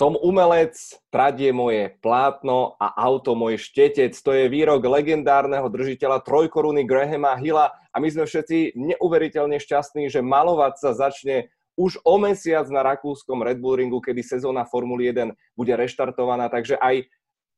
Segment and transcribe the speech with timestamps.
[0.00, 0.80] Som umelec,
[1.12, 4.16] tradie moje plátno a auto môj štetec.
[4.16, 10.24] To je výrok legendárneho držiteľa trojkoruny Grahama Hilla a my sme všetci neuveriteľne šťastní, že
[10.24, 15.36] malovať sa začne už o mesiac na rakúskom Red Bull ringu, kedy sezóna Formuly 1
[15.52, 16.48] bude reštartovaná.
[16.48, 17.04] Takže aj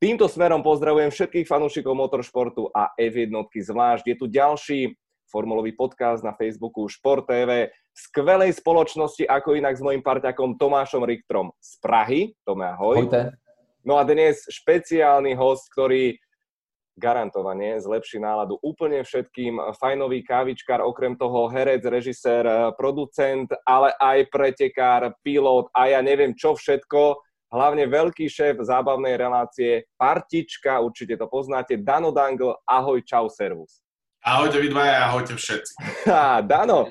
[0.02, 4.04] týmto smerom pozdravujem všetkých fanúšikov motoršportu a F1 zvlášť.
[4.10, 4.98] Je tu ďalší
[5.30, 11.52] formulový podcast na Facebooku Šport TV, skvelej spoločnosti, ako inak s mojim parťakom Tomášom Richtrom
[11.60, 12.20] z Prahy.
[12.44, 13.04] Tome, ahoj.
[13.04, 13.36] Hojte.
[13.84, 16.16] No a dnes špeciálny host, ktorý
[16.96, 19.58] garantovane zlepší náladu úplne všetkým.
[19.80, 26.52] Fajnový kávičkár, okrem toho herec, režisér, producent, ale aj pretekár, pilot a ja neviem čo
[26.52, 27.16] všetko.
[27.52, 33.84] Hlavne veľký šéf zábavnej relácie, partička, určite to poznáte, Dano Dangl, ahoj, čau, servus.
[34.24, 35.72] Ahojte vy dvaja, ahojte všetci.
[36.52, 36.88] Dano,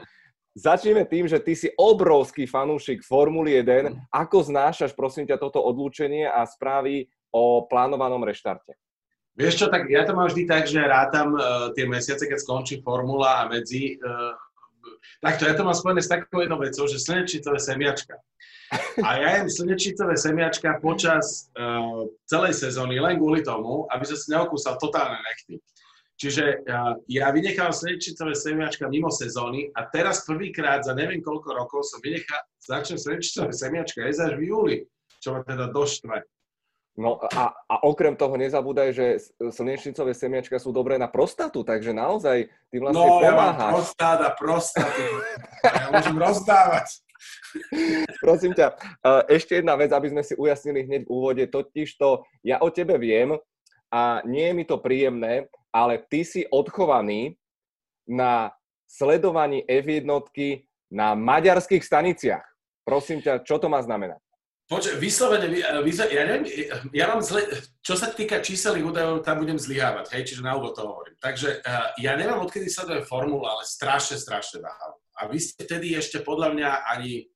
[0.56, 4.12] začneme tým, že ty si obrovský fanúšik Formuly 1.
[4.12, 8.76] Ako znášaš, prosím ťa, toto odlúčenie a správy o plánovanom reštarte?
[9.32, 12.84] Vieš čo, tak ja to mám vždy tak, že rátam uh, tie mesiace, keď skončí
[12.84, 13.96] formula a medzi...
[14.04, 14.36] Uh,
[15.24, 18.20] takto, ja to mám spojené s takou jednou vecou, že slnečnicové semiačka.
[19.04, 24.32] A ja jem slnečnicové semiačka počas uh, celej sezóny len kvôli tomu, aby sa si
[24.36, 25.64] neokúsal totálne nechty.
[26.22, 26.62] Čiže
[27.10, 32.38] ja vynechal slnečnicové semiačka mimo sezóny a teraz prvýkrát za neviem koľko rokov som vynechal,
[32.62, 34.78] začnem slnečnicové semiačka jesť až v júli,
[35.18, 36.22] čo ma teda doštve.
[36.94, 39.06] No a, a okrem toho nezabúdaj, že
[39.50, 43.26] slnečnicové semiačka sú dobré na prostatu, takže naozaj ty vlastne no, pomáhaš.
[43.26, 45.02] No, ja mám prostáda, prostatu.
[45.66, 46.88] ja môžem rozdávať.
[48.22, 48.78] Prosím ťa,
[49.26, 53.02] ešte jedna vec, aby sme si ujasnili hneď v úvode, totiž to, ja o tebe
[53.02, 53.42] viem
[53.90, 57.40] a nie je mi to príjemné, ale ty si odchovaný
[58.08, 58.52] na
[58.88, 60.04] sledovaní F1
[60.92, 62.44] na maďarských staniciach.
[62.84, 64.20] Prosím ťa, čo to má znamenať?
[64.72, 66.48] Počkaj, vyslovene, ja, neviem,
[66.96, 67.44] ja mám zle,
[67.84, 71.20] čo sa týka číselných údajov, tam budem zlyhávať, hej, čiže na úvod to hovorím.
[71.20, 74.96] Takže uh, ja neviem, odkedy sledujem formulu, ale strašne, strašne váham.
[75.20, 77.28] A vy ste tedy ešte podľa mňa ani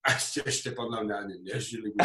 [0.00, 1.92] a ešte, ešte podľa mňa ani nežili.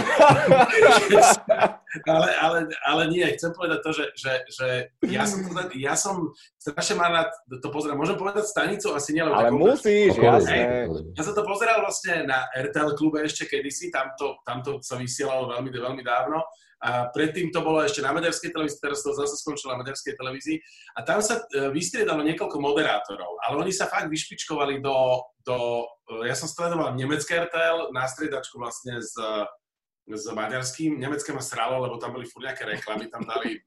[2.11, 4.67] ale, ale, ale nie, chcem povedať to, že, že, že
[5.07, 5.39] ja, som,
[5.71, 7.95] ja som strašne mal rád to pozerať.
[7.95, 8.91] Môžem povedať stanicu?
[8.91, 10.91] Asi nie, Ale musíš, jasné.
[11.15, 14.99] Ja som to pozeral vlastne na RTL klube ešte kedysi, tam to, tam to sa
[14.99, 16.43] vysielalo veľmi, veľmi dávno.
[16.85, 20.57] A predtým to bolo ešte na maďarskej televízii, teraz to zase skončilo na maďarskej televízii.
[20.93, 25.89] A tam sa e, vystriedalo niekoľko moderátorov, ale oni sa fakt vyšpičkovali do, do
[26.21, 29.17] e, ja som sledoval nemecké RTL, na striedačku vlastne s,
[30.05, 31.01] s maďarským.
[31.01, 33.65] Nemecké ma sralo, lebo tam boli furt nejaké reklamy, tam dali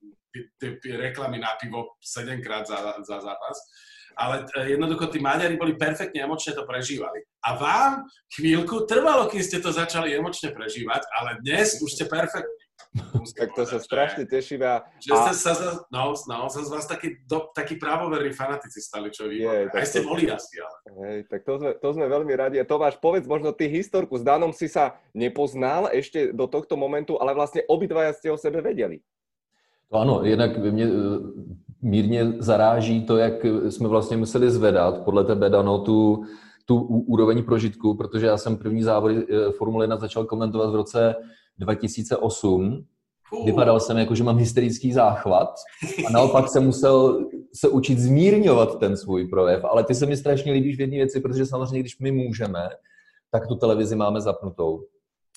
[0.87, 3.59] reklamy na pivo 7 krát za, za zápas
[4.19, 7.23] ale e, jednoducho tí Maďari boli perfektne emočne to prežívali.
[7.47, 8.03] A vám
[8.35, 12.68] chvíľku trvalo, kým ste to začali emočne prežívať, ale dnes už ste perfektní
[13.39, 14.63] tak to sa strašne teším.
[14.65, 15.53] A, že ste sa,
[15.93, 19.45] no, no, sa z vás takí, do, takí právoverní fanatici stali, čo vy.
[19.47, 20.77] Aj ste to, boli asi, ale.
[21.07, 22.57] Hej, tak to sme, to sme veľmi radi.
[22.59, 24.19] A Tomáš, povedz možno ty historku.
[24.19, 28.65] S Danom si sa nepoznal ešte do tohto momentu, ale vlastne obidvaja ste o sebe
[28.65, 29.03] vedeli.
[29.91, 30.91] To ano, jednak mě e,
[31.83, 36.25] mírně zaráží to, jak jsme vlastně museli zvedat podle tebe, Dano, tu,
[36.67, 36.77] tu
[37.09, 41.15] úroveň prožitku, protože já jsem první závody e, Formule 1 začal komentovat v roce
[41.59, 42.85] 2008.
[43.45, 45.55] Vypadal jsem jako, že mám hysterický záchvat
[46.07, 49.65] a naopak jsem musel se učit zmírňovat ten svůj projev.
[49.65, 52.69] Ale ty se mi strašně líbíš v jedné věci, protože samozřejmě, když my můžeme,
[53.31, 54.85] tak tu televizi máme zapnutou.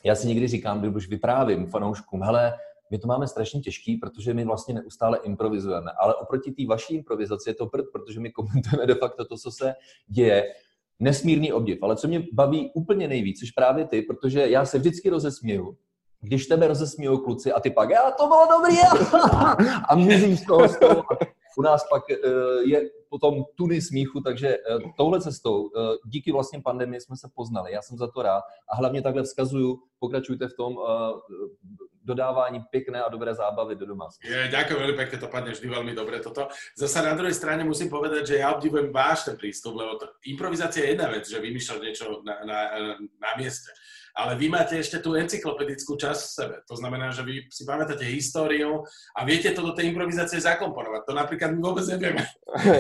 [0.04, 2.54] Já si někdy říkám, když už vyprávím fanouškům, hele,
[2.92, 5.92] my to máme strašně těžký, protože my vlastně neustále improvizujeme.
[6.00, 9.52] Ale oproti té vaší improvizaci je to prd, protože my komentujeme de facto to, co
[9.52, 9.74] se
[10.08, 10.54] děje.
[11.00, 11.84] Nesmírný obdiv.
[11.84, 15.78] Ale co mě baví úplně nejvíc, což právě ty, protože já se vždycky rozesměju,
[16.22, 18.78] když tebe rozesmíjou kluci a ty pak, já to bylo dobrý,
[19.90, 21.04] a mizíš z toho, toho.
[21.58, 22.16] U nás pak uh,
[22.66, 25.70] je potom tuny smíchu, takže uh, touhle cestou, uh,
[26.06, 29.80] díky vlastně pandemii jsme se poznali, já jsem za to rád a hlavně takhle vzkazuju,
[30.00, 30.76] pokračujte v tom
[32.04, 34.28] dodávání pěkné a dobré zábavy do domácnosti.
[34.28, 36.50] Je, ďakujem veľmi pekne, to padne vždy veľmi dobre toto.
[36.74, 40.82] Zasa na druhej strane musím povedať, že ja obdivujem váš ten prístup, lebo to, improvizácia
[40.82, 42.60] je jedna vec, že vymýšľať niečo na, na,
[43.22, 43.70] na mieste
[44.12, 46.56] ale vy máte ešte tú encyklopedickú časť v sebe.
[46.68, 48.84] To znamená, že vy si pamätáte históriu
[49.16, 51.02] a viete to do tej improvizácie zakomponovať.
[51.08, 52.24] To napríklad my vôbec nevieme.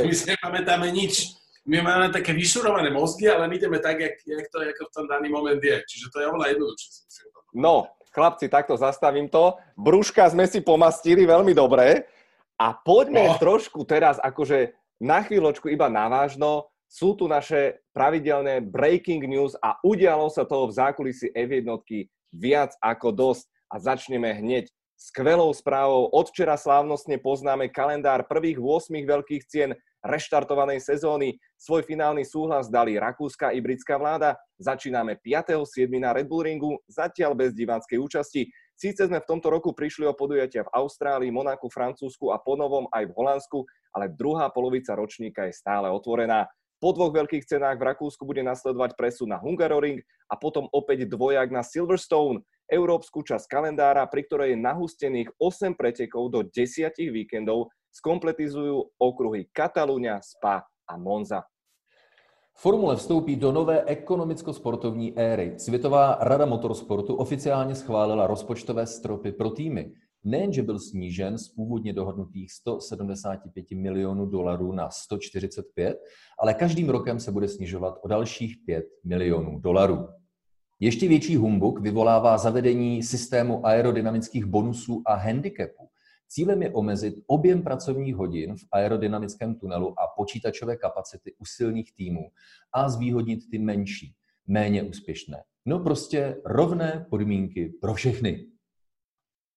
[0.06, 1.39] My si nepamätáme nič.
[1.62, 5.06] My máme také vyšurované mozgy, ale my ideme tak, jak, jak to ako v tom
[5.06, 5.78] daný moment je.
[5.86, 6.89] Čiže to je oveľa jednoduchšie.
[7.54, 9.56] No, chlapci, takto zastavím to.
[9.78, 12.10] Brúška sme si pomastili veľmi dobre.
[12.62, 13.38] A poďme no.
[13.42, 19.80] trošku teraz akože na chvíľočku iba na vážno sú tu naše pravidelné breaking news a
[19.80, 21.72] udialo sa toho v zákulisí F1
[22.36, 23.48] viac ako dosť.
[23.72, 24.68] A začneme hneď
[25.00, 26.12] skvelou správou.
[26.12, 29.72] Od včera slávnostne poznáme kalendár prvých 8 veľkých cien
[30.04, 31.40] reštartovanej sezóny.
[31.56, 34.36] Svoj finálny súhlas dali rakúska i britská vláda.
[34.60, 35.88] Začíname 5.7.
[35.96, 38.52] na Red Bull Ringu, zatiaľ bez diváckej účasti.
[38.76, 43.08] Síce sme v tomto roku prišli o podujatia v Austrálii, Monaku, Francúzsku a ponovom aj
[43.08, 43.60] v Holandsku,
[43.94, 46.50] ale druhá polovica ročníka je stále otvorená.
[46.81, 51.54] Po dvoch veľkých cenách v Rakúsku bude nasledovať presun na Hungaroring a potom opäť dvojak
[51.54, 58.98] na Silverstone európsku časť kalendára, pri ktorej je nahustených 8 pretekov do 10 víkendov, skompletizujú
[58.98, 61.45] okruhy Katalúňa, Spa a Monza.
[62.57, 65.60] Formule vstoupí do nové ekonomicko-sportovní éry.
[65.62, 69.94] Světová rada motorsportu oficiálně schválila rozpočtové stropy pro týmy.
[70.23, 75.97] Nejenže byl snížen z původně dohodnutých 175 milionů dolarů na 145,
[76.39, 80.07] ale každým rokem se bude snižovat o dalších 5 milionů dolarů.
[80.79, 85.88] Ještě větší humbuk vyvolává zavedení systému aerodynamických bonusů a handicapů.
[86.27, 92.31] Cílem je omezit objem pracovních hodin v aerodynamickém tunelu a počítačové kapacity u silných týmů
[92.73, 94.13] a zvýhodnit ty menší,
[94.47, 95.44] méně úspěšné.
[95.65, 98.50] No prostě rovné podmínky pro všechny.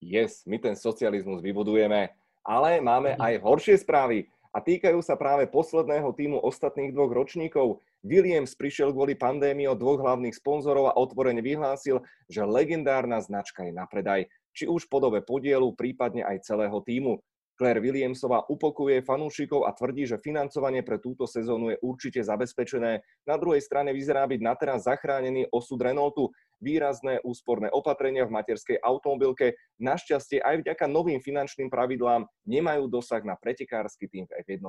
[0.04, 2.12] Yes, my ten socializmus vybudujeme,
[2.44, 7.80] ale máme aj horšie správy a týkajú sa práve posledného týmu ostatných dvoch ročníkov.
[8.04, 13.72] Williams prišiel kvôli pandémii od dvoch hlavných sponzorov a otvorene vyhlásil, že legendárna značka je
[13.72, 17.24] na predaj, či už v podobe podielu, prípadne aj celého týmu.
[17.54, 23.06] Claire Williamsová upokuje fanúšikov a tvrdí, že financovanie pre túto sezónu je určite zabezpečené.
[23.22, 26.34] Na druhej strane vyzerá byť na teraz zachránený osud Renaultu.
[26.58, 33.38] Výrazné úsporné opatrenia v materskej automobilke našťastie aj vďaka novým finančným pravidlám nemajú dosah na
[33.38, 34.64] pretekársky tým v F1.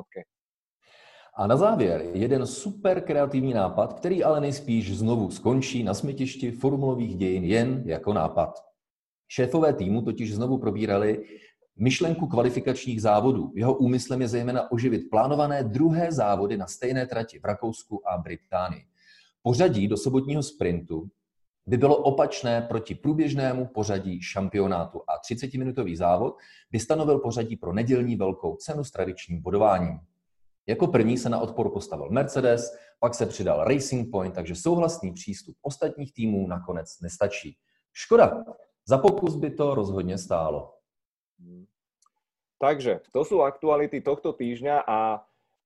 [1.38, 7.16] A na závěr jeden super kreativní nápad, který ale nejspíš znovu skončí na smetišti formulových
[7.16, 8.60] dějin jen jako nápad.
[9.28, 11.24] Šéfové týmu totiž znovu probírali
[11.78, 13.52] myšlenku kvalifikačních závodů.
[13.56, 18.86] Jeho úmyslem je zejména oživit plánované druhé závody na stejné trati v Rakousku a Británii.
[19.42, 21.10] Pořadí do sobotního sprintu
[21.66, 26.38] by bylo opačné proti průběžnému pořadí šampionátu a 30-minutový závod
[26.72, 30.00] by stanovil pořadí pro nedělní velkou cenu s tradičním bodováním.
[30.68, 35.56] Jako první se na odpor postavil Mercedes, pak se přidal Racing Point, takže souhlasný přístup
[35.62, 37.58] ostatních týmů nakonec nestačí.
[37.94, 38.44] Škoda,
[38.86, 40.75] za pokus by to rozhodně stálo.
[42.56, 45.22] Takže to sú aktuality tohto týždňa a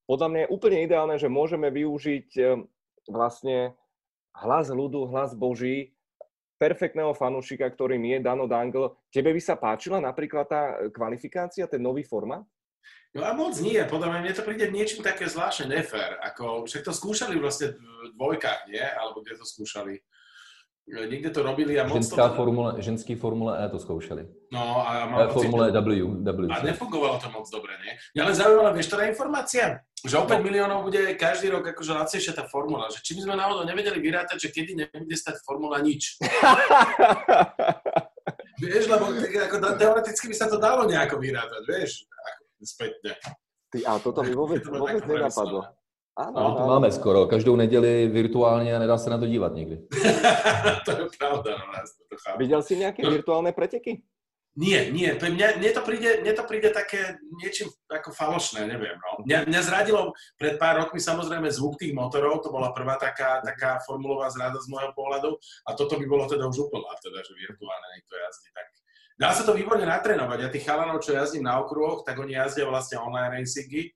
[0.09, 2.57] podľa mňa je úplne ideálne, že môžeme využiť eh,
[3.05, 3.77] vlastne
[4.33, 5.93] hlas ľudu, hlas Boží,
[6.59, 8.97] perfektného fanúšika, ktorým je Dano Dangle.
[9.13, 10.61] Tebe by sa páčila napríklad tá
[10.91, 12.43] kvalifikácia, ten nový formát?
[13.15, 16.21] No a moc nie, podľa mňa mne to príde niečím také zvláštne nefér.
[16.21, 18.85] Ako, však to skúšali vlastne v dvojkách, nie?
[18.85, 19.97] Alebo kde to skúšali?
[20.89, 22.35] Niekde to robili a moc Ženská to...
[22.35, 24.49] formule, ženský formule E to zkoušeli.
[24.49, 26.49] No a mám e, formule W, W.
[26.49, 27.93] A nefungovalo to moc dobre, nie?
[28.17, 29.85] Mňa len zaujímala, vieš, teda informácia?
[30.01, 30.45] Že o 5 no.
[30.49, 32.89] miliónov bude každý rok akože lacnejšia tá formula.
[32.89, 36.17] Že či by sme náhodou nevedeli vyrátať, že kedy nebude stať formula nič.
[38.63, 42.09] vieš, lebo ako, teoreticky by sa to dalo nejako vyrátať, vieš?
[42.09, 43.13] Ako, spätne.
[43.69, 45.69] Ty, a toto mi vôbec, vôbec nenapadlo.
[46.19, 47.27] Áno, no, to máme skoro.
[47.31, 49.77] Každou neděli virtuálně a nedá se na to dívat nikdy.
[50.85, 51.51] to je pravda.
[51.51, 51.79] No,
[52.09, 52.37] to chápu.
[52.43, 54.03] Videl si nejaké virtuálne preteky?
[54.59, 55.07] Nie, nie.
[55.15, 58.99] Mne, mne, to príde, mne to príde také niečím ako falošné, neviem.
[58.99, 59.23] No.
[59.23, 63.79] Mňa, mňa zradilo pred pár rokmi samozrejme zvuk tých motorov, to bola prvá taká, taká
[63.87, 67.87] formulová zrada z môjho pohľadu a toto by bolo teda už úplná, teda, že virtuálne
[67.95, 68.49] niekto jazdí.
[68.51, 68.67] Tak
[69.15, 70.37] dá sa to výborne natrénovať.
[70.43, 73.95] Ja tých chalanov, čo jazdím na okruhoch, tak oni jazdia vlastne online racingy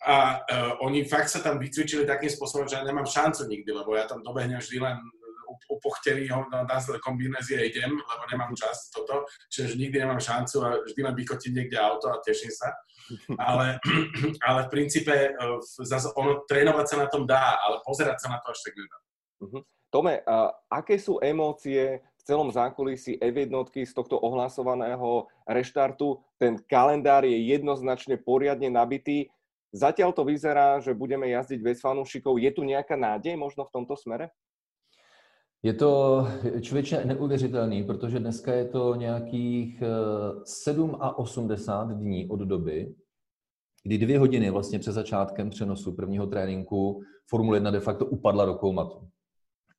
[0.00, 3.92] a uh, oni fakt sa tam vycvičili takým spôsobom, že ja nemám šancu nikdy, lebo
[3.92, 4.96] ja tam dobehnem vždy len
[5.68, 11.14] upochtený, na kombinézie idem, lebo nemám čas toto, čiže nikdy nemám šancu a vždy len
[11.14, 12.72] vykotím niekde auto a teším sa.
[13.38, 13.78] Ale,
[14.48, 18.38] ale v princípe uh, zase ono, trénovať sa na tom dá, ale pozerať sa na
[18.40, 18.96] to až tak nedá.
[19.40, 19.62] Uh-huh.
[19.90, 26.22] Tome, uh, aké sú emócie v celom zákulisí F1 z tohto ohlasovaného reštartu?
[26.38, 29.32] Ten kalendár je jednoznačne poriadne nabitý
[29.70, 32.42] Zatiaľ to vyzerá, že budeme jazdiť bez fanúšikov.
[32.42, 34.34] Je tu nejaká nádej možno v tomto smere?
[35.62, 36.26] Je to
[36.60, 39.82] člověče neuvěřitelný, protože dneska je to nějakých
[40.44, 42.94] 7 eh, a 80 dní od doby,
[43.82, 48.54] kdy dvě hodiny vlastně před začátkem přenosu prvního tréninku Formule 1 de facto upadla do
[48.54, 49.08] koumatu.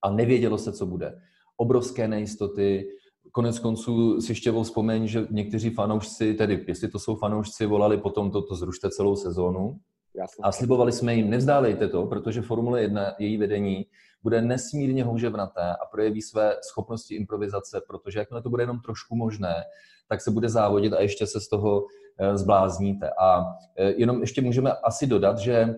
[0.03, 1.21] A nevědělo se, co bude.
[1.57, 2.89] Obrovské nejistoty,
[3.31, 8.31] konec konců si ještě vzpomeň, že někteří fanoušci, tedy jestli to jsou fanoušci, volali potom
[8.31, 9.79] toto zrušte celou sezónu.
[10.15, 10.41] Jasně.
[10.43, 13.85] A slibovali jsme jim, nevzdávejte to, protože Formule 1, její vedení
[14.23, 19.63] bude nesmírně houževnaté a projeví své schopnosti improvizace, protože jakmile to bude jenom trošku možné,
[20.09, 21.85] tak se bude závodit a ještě se z toho
[22.19, 23.09] eh, zblázníte.
[23.21, 23.43] A
[23.77, 25.75] eh, jenom ještě můžeme asi dodat, že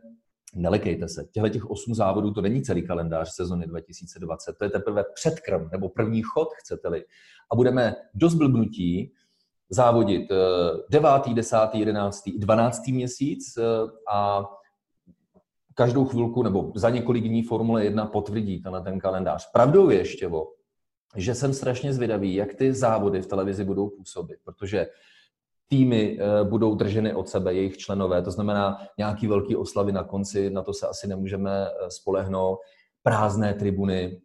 [0.55, 1.25] nelekejte se.
[1.31, 5.89] Těchto těch osm závodů to není celý kalendář sezony 2020, to je teprve předkrm nebo
[5.89, 7.05] první chod, chcete-li.
[7.51, 9.13] A budeme dost blbnutí
[9.69, 10.31] závodit
[10.89, 12.87] 9., 10., 11., 12.
[12.87, 13.63] měsíc eh,
[14.11, 14.45] a
[15.73, 19.51] každou chvilku nebo za několik dní Formule 1 potvrdí tenhle ten kalendář.
[19.51, 20.29] Pravdou je ještě,
[21.15, 24.87] že jsem strašně zvědavý, jak ty závody v televizi budou působit, protože
[25.67, 30.49] týmy eh, budou drženy od sebe, jejich členové, to znamená nějaký velký oslavy na konci,
[30.49, 32.59] na to se asi nemůžeme eh, spolehnout,
[33.03, 34.21] prázdné tribuny,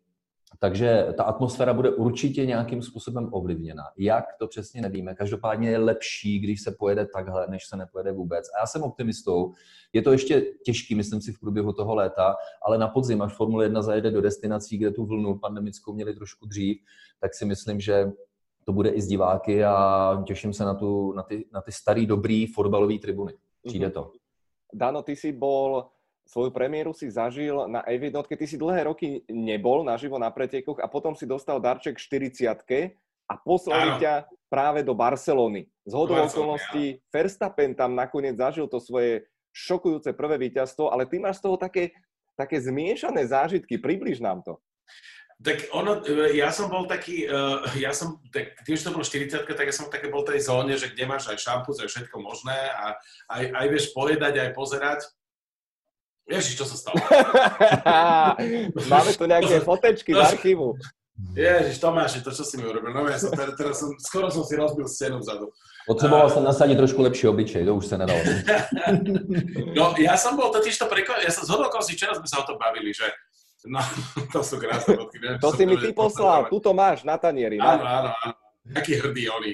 [0.58, 3.82] takže ta atmosféra bude určitě nějakým způsobem ovlivněna.
[3.98, 5.14] Jak, to přesně nevíme.
[5.14, 8.48] Každopádně je lepší, když se pojede takhle, než se nepojede vůbec.
[8.48, 9.52] A já jsem optimistou.
[9.92, 13.64] Je to ještě těžký, myslím si, v průběhu toho léta, ale na podzim, až Formule
[13.64, 16.78] 1 zajede do destinací, kde tu vlnu pandemickou měli trošku dřív,
[17.20, 18.12] tak si myslím, že
[18.68, 19.74] to bude i z diváky a
[20.26, 23.32] těším se na, tu, na, ty, na ty starý, dobrý fotbalový tribuny.
[23.64, 23.94] Přijde mhm.
[23.94, 24.12] to.
[24.72, 25.88] Dano, ty si bol
[26.28, 28.36] svoju premiéru si zažil na jednotke.
[28.36, 32.44] Ty si dlhé roky nebol naživo na pretekoch a potom si dostal darček 40
[33.24, 35.72] a poslali ťa práve do Barcelony.
[35.88, 39.24] Z hodou okolností Verstappen tam nakoniec zažil to svoje
[39.56, 41.96] šokujúce prvé víťazstvo, ale ty máš z toho také,
[42.36, 43.80] také zmiešané zážitky.
[43.80, 44.60] Približ nám to.
[45.38, 46.02] Tak ono,
[46.34, 49.74] ja som bol taký, uh, ja som, tak, tým, že to bolo 40 tak ja
[49.74, 52.98] som také bol tej zóne, že kde máš aj šampus, aj všetko možné a
[53.30, 55.00] aj, aj vieš pojedať, aj pozerať.
[56.26, 56.98] Ježiš, čo sa stalo?
[58.92, 60.74] Máme tu nejaké fotečky z archívu.
[61.34, 62.94] Ježiš, Tomáš, to čo si mi urobil?
[62.94, 65.50] No ja som, teraz, teraz som, skoro som si rozbil scénu vzadu.
[65.86, 68.22] Potreboval som nasadiť trošku lepší obličej, to už sa nedalo.
[69.78, 72.46] no, ja som bol totiž to prekvapený, ja som zhodol si včera sme sa o
[72.46, 73.08] tom bavili, že
[73.68, 73.80] no,
[74.34, 75.16] to sú krásne fotky.
[75.20, 77.60] Neviem, to si mi ty poslal, tuto máš na tanieri.
[77.60, 78.34] Áno, áno, áno.
[78.76, 79.52] Aký hrdý oni.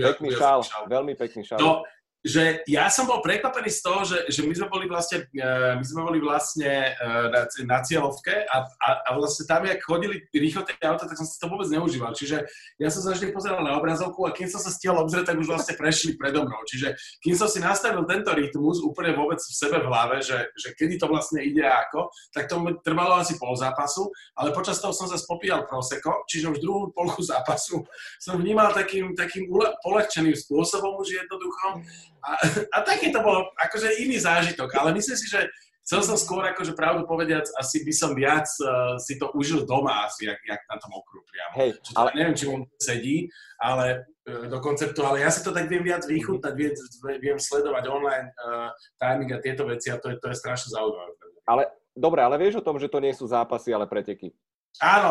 [0.00, 1.60] Pekný šál, veľmi pekný šál.
[1.60, 1.84] No,
[2.26, 5.84] že ja som bol prekvapený z toho, že, že my sme boli vlastne, uh, my
[5.86, 10.66] sme boli vlastne uh, na, na cieľovke a, a, a vlastne tam, jak chodili rýchlo
[10.66, 12.10] tie auta, tak som si to vôbec neužíval.
[12.18, 12.42] Čiže
[12.82, 15.46] ja som sa vždy pozeral na obrazovku a kým som sa stihol obzrieť, tak už
[15.46, 16.58] vlastne prešli predo mnou.
[16.66, 20.74] Čiže kým som si nastavil tento rytmus úplne vôbec v sebe v hlave, že, že
[20.74, 24.90] kedy to vlastne ide a ako, tak to trvalo asi pol zápasu, ale počas toho
[24.90, 27.86] som sa spopíjal proseko, čiže už druhú polku zápasu
[28.24, 29.46] som vnímal takým, takým
[29.86, 31.86] polehčeným spôsobom už jednoducho
[32.24, 32.30] a,
[32.76, 35.46] a taký to bol akože iný zážitok, ale myslím si, že
[35.88, 40.04] chcel som skôr akože pravdu povediac, asi by som viac uh, si to užil doma
[40.04, 41.54] asi, jak, jak na tom okru priamo.
[41.56, 42.08] Hej, Čiže ale...
[42.12, 43.16] neviem, či on sedí,
[43.56, 46.76] ale uh, do konceptu, ale ja si to tak viem viac vychutnať, viem,
[47.24, 48.68] viem sledovať online uh,
[49.00, 51.12] timing a tieto veci a to je, to je strašne zaujímavé.
[51.48, 54.36] Ale dobre, ale vieš o tom, že to nie sú zápasy, ale preteky.
[54.78, 55.10] Áno,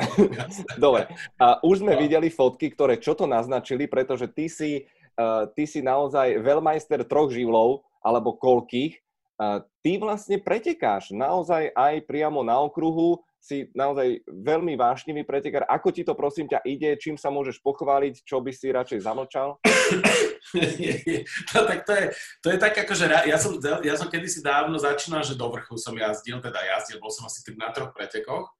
[0.84, 2.00] Dobre, a už sme no.
[2.00, 7.34] videli fotky, ktoré čo to naznačili, pretože ty si uh, ty si naozaj veľmajster troch
[7.34, 8.94] živlov, alebo koľkých,
[9.42, 15.62] uh, ty vlastne pretekáš naozaj aj priamo na okruhu, si naozaj veľmi vášnivý pretekár.
[15.70, 16.90] Ako ti to prosím ťa ide?
[16.98, 18.26] Čím sa môžeš pochváliť?
[18.26, 19.56] Čo by si radšej zamlčal?
[21.54, 22.04] no, tak to je,
[22.42, 25.78] to je tak ako, že ja som, ja som kedysi dávno začínal, že do vrchu
[25.78, 28.50] som jazdil, teda jazdil, bol som asi na troch pretekoch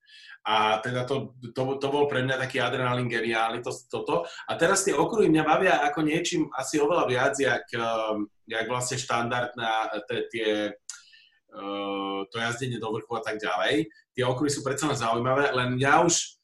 [0.48, 4.24] a teda to, to, to bol pre mňa taký adrenalín geniálny, to, toto.
[4.48, 8.96] A teraz tie okruhy mňa bavia ako niečím asi oveľa viac, jak, um, jak vlastne
[8.96, 9.92] štandardná
[10.32, 10.72] tie,
[11.52, 13.92] uh, to jazdenie do vrchu a tak ďalej.
[14.16, 16.40] Tie okruhy sú predsa zaujímavé, len ja už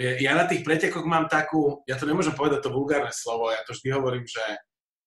[0.00, 3.74] ja na tých pretekoch mám takú, ja to nemôžem povedať to vulgárne slovo, ja to
[3.74, 4.46] vždy hovorím, že,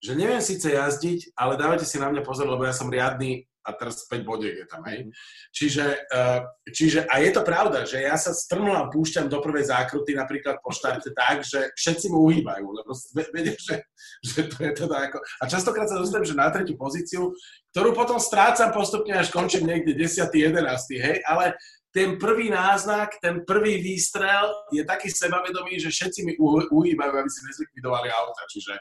[0.04, 3.70] že neviem síce jazdiť, ale dávajte si na mňa pozor, lebo ja som riadny a
[3.74, 5.08] teraz 5 bodiek je tam, hej.
[5.08, 5.12] Mhm.
[5.56, 10.14] Čiže, uh, čiže, a je to pravda, že ja sa strmlám, púšťam do prvej zákruty
[10.14, 13.88] napríklad po štarte tak, že všetci mu uhýbajú, lebo vedia, že,
[14.22, 15.18] že to je teda ako...
[15.40, 17.32] A častokrát sa dostanem, že na tretiu pozíciu,
[17.72, 20.30] ktorú potom strácam postupne, až končím niekde 10.
[20.30, 20.60] 11.
[21.00, 21.56] hej, ale
[21.94, 27.46] ten prvý náznak, ten prvý výstrel je taký sebavedomý, že všetci mi uhýbajú, aby si
[27.46, 28.74] nezlikvidovali auta, čiže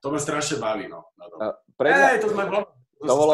[0.00, 1.04] to ma strašne baví, no.
[1.76, 2.08] Pre mňa...
[2.08, 2.64] Hey, to sme bolo...
[3.00, 3.32] To, to bolo,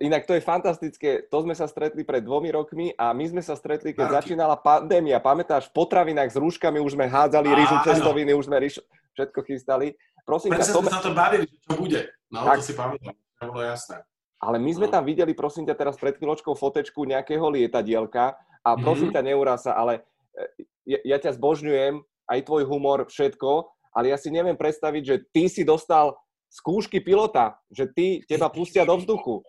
[0.00, 1.24] Inak to je fantastické.
[1.32, 5.22] To sme sa stretli pred dvomi rokmi a my sme sa stretli, keď začínala pandémia.
[5.22, 8.84] Pamätáš, v potravinách s rúškami už sme hádzali rýžu cestoviny, už sme rýžu,
[9.16, 9.96] všetko chystali.
[10.26, 10.80] Prosím ťa, to...
[10.90, 12.00] sa to bavili, čo bude.
[12.28, 12.60] No, tak.
[12.60, 13.14] to si pamätám.
[13.14, 14.02] To bolo jasné.
[14.36, 14.92] Ale my sme no.
[14.92, 19.24] tam videli, prosím ťa, teraz pred chvíľočkou fotečku nejakého lietadielka a prosím mm-hmm.
[19.24, 20.04] ťa, neurá sa, ale
[20.36, 25.16] e, ja, ja ťa zbožňujem, aj tvoj humor, všetko, ale ja si neviem predstaviť, že
[25.32, 26.18] ty si dostal
[26.52, 29.40] skúšky pilota, že ty, teba pustia do vzduchu.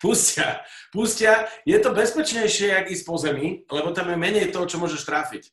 [0.00, 1.46] Pustia, pustia.
[1.68, 5.44] Je to bezpečnejšie, jak ísť po zemi, lebo tam je menej toho, čo môžeš trafiť.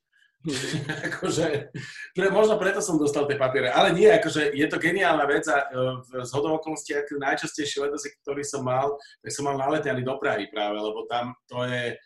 [1.10, 1.74] akože,
[2.14, 3.74] pre, možno preto som dostal tie papiere.
[3.74, 8.14] Ale nie, akože je to geniálna vec a uh, z hodou okolností, ako najčastejšie letosy,
[8.22, 8.94] ktorý som mal,
[9.26, 11.98] tak som mal naletený do Prahy práve, lebo tam to je...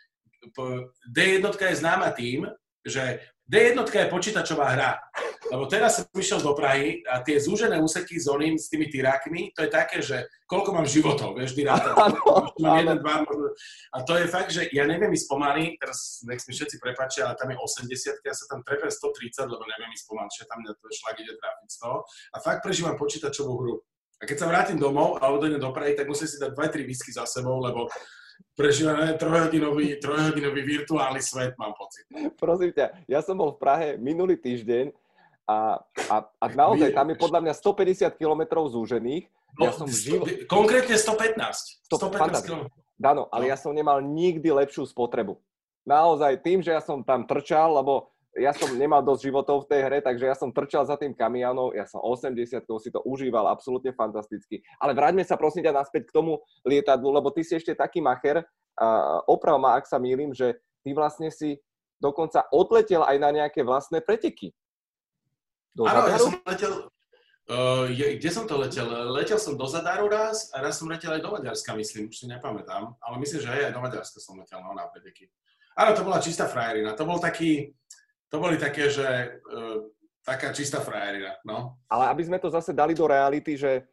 [1.12, 2.48] D1 je známa tým,
[2.88, 5.02] že D1 je počítačová hra.
[5.50, 9.50] Lebo teraz som išiel do Prahy a tie zúžené úseky s oným, s tými tyrákmi,
[9.58, 11.98] to je také, že koľko mám životov, vieš, vždy ráta.
[12.78, 13.50] jeden, dva, možno.
[13.90, 17.34] A to je fakt, že ja neviem ísť pomaly, teraz nech mi všetci prepáčia, ale
[17.42, 20.88] tam je 80, ja sa tam trepem 130, lebo neviem ísť pomaly, že tam to
[20.94, 21.98] šlak ide trafiť z toho.
[22.06, 23.76] A fakt prežívam počítačovú hru.
[24.20, 27.10] A keď sa vrátim domov a odjdem do Prahy, tak musím si dať 2-3 whisky
[27.10, 27.90] za sebou, lebo
[28.60, 32.04] prežívané trojhodinový, trojhodinový virtuálny svet, mám pocit.
[32.36, 34.92] Prosím ťa, ja som bol v Prahe minulý týždeň
[35.48, 35.80] a,
[36.12, 39.32] a, a naozaj tam je podľa mňa 150 km zúžených.
[39.58, 40.28] No, ja som živo...
[40.46, 41.88] Konkrétne 115.
[41.88, 42.70] 115 km.
[43.00, 43.50] Dano, ale no.
[43.50, 45.40] ja som nemal nikdy lepšiu spotrebu.
[45.88, 49.82] Naozaj tým, že ja som tam trčal, lebo ja som nemal dosť životov v tej
[49.90, 53.90] hre, takže ja som trčal za tým kamionom, ja som 80 si to užíval absolútne
[53.96, 54.62] fantasticky.
[54.78, 58.46] Ale vráťme sa prosím ťa naspäť k tomu lietadlu, lebo ty si ešte taký macher,
[58.80, 60.56] a oprav ma, ak sa mýlim, že
[60.86, 61.60] ty vlastne si
[62.00, 64.56] dokonca odletel aj na nejaké vlastné preteky.
[65.80, 66.88] Áno, ja som letel,
[67.50, 68.86] Uh, kde som to letel?
[69.10, 72.26] Letel som do Zadaru raz a raz som letel aj do Maďarska, myslím, už si
[72.30, 75.34] nepamätám, ale myslím, že aj do Maďarska som letel no, na preteky.
[75.74, 76.94] Áno, to bola čistá frajerina.
[76.94, 77.74] To bol taký,
[78.30, 79.06] to boli také, že
[79.42, 79.86] uh,
[80.22, 81.78] taká čistá frajerina, no.
[81.90, 83.86] Ale aby sme to zase dali do reality, že,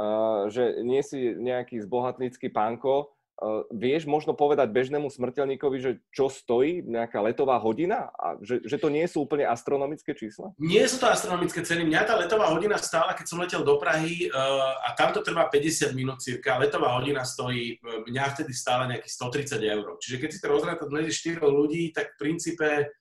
[0.00, 6.30] uh, že nie si nejaký zbohatnícky pánko, Uh, vieš možno povedať bežnému smrteľníkovi, že čo
[6.30, 8.12] stojí nejaká letová hodina?
[8.14, 10.54] A že, že to nie sú úplne astronomické čísla?
[10.62, 11.82] Nie sú to astronomické ceny.
[11.82, 15.50] Mňa tá letová hodina stála, keď som letel do Prahy uh, a tam to trvá
[15.50, 16.54] 50 minút cirka.
[16.54, 19.10] Letová hodina stojí, mňa vtedy stála nejakých
[19.58, 19.86] 130 eur.
[19.98, 22.94] Čiže keď si to rozráta medzi 4 ľudí, tak v princípe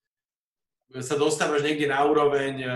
[0.99, 2.73] sa dostávaš niekde na úroveň, e,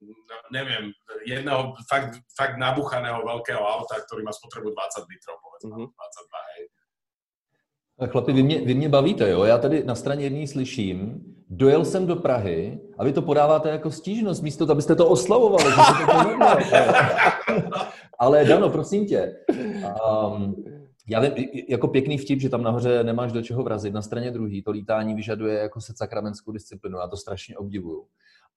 [0.00, 0.96] no, neviem,
[1.28, 5.90] jedného fakt, fakt nabuchaného veľkého auta, ktorý má spotrebu 20 litrov, povedzme, mm-hmm.
[5.92, 6.62] 22, hej.
[7.94, 9.44] Chlapi, vy mě, vy mě bavíte, jo?
[9.44, 13.90] Já tady na straně jedný slyším, dojel jsem do Prahy a vy to podáváte jako
[13.90, 15.70] stížnost, místo abyste to oslavovali.
[15.70, 16.12] Že to
[18.18, 19.36] Ale Dano, prosím tě,
[20.28, 20.64] um,
[21.08, 21.32] já vím,
[21.68, 23.94] jako pěkný vtip, že tam nahoře nemáš do čeho vrazit.
[23.94, 26.98] Na straně druhý to lítání vyžaduje jako se sakramentskou disciplinu.
[26.98, 28.04] Já to strašně obdivuju.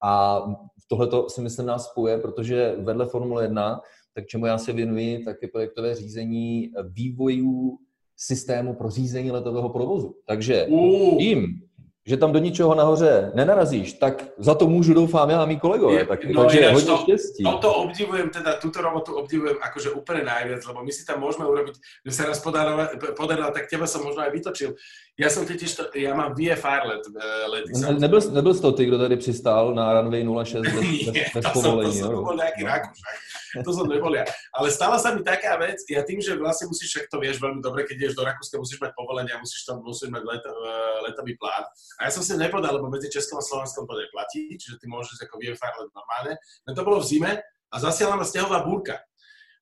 [0.03, 0.41] A
[0.87, 3.81] tohle to si myslím nás spojuje, protože vedle Formule 1,
[4.13, 7.77] tak čemu já se věnuji, tak je projektové řízení vývojů
[8.17, 10.15] systému pro řízení letového provozu.
[10.25, 10.67] Takže
[11.17, 11.66] tím,
[12.07, 16.05] že tam do ničeho nahoře nenarazíš, tak za to můžu doufám já a mý kolegové.
[16.05, 17.43] Tak, no, takže hodně to, štěstí.
[17.61, 21.75] to obdivujem, teda túto robotu obdivujem akože úplne najviac, lebo my si tam môžeme urobiť,
[22.07, 24.79] že sa raz podarilo, podarilo tak teba som možno aj vytočil.
[25.19, 27.71] Ja som totiž, to, ja mám VFR let, eh, lety.
[27.75, 30.73] Ne, nebyl, nebyl to ty, kdo tady přistál na runway 06 bez,
[31.05, 31.93] bez, bez to povolení?
[31.93, 32.69] Som, to som bol nejaký no.
[32.71, 33.15] Rakúšak.
[33.65, 34.25] To som nebol ja.
[34.53, 37.59] Ale stala sa mi taká vec, ja tým, že vlastne musíš, však to vieš veľmi
[37.63, 40.53] dobre, keď ideš do Rakúska, musíš mať povolenie a musíš tam musíš mať let, eh,
[41.09, 41.63] letový plán.
[41.99, 45.19] A ja som si nepodal, lebo medzi Českom a Slovenskom to neplatí, čiže ty môžeš
[45.23, 46.33] ako VFR let normálne.
[46.67, 48.99] No to bolo v zime a zasiala ma snehová búrka.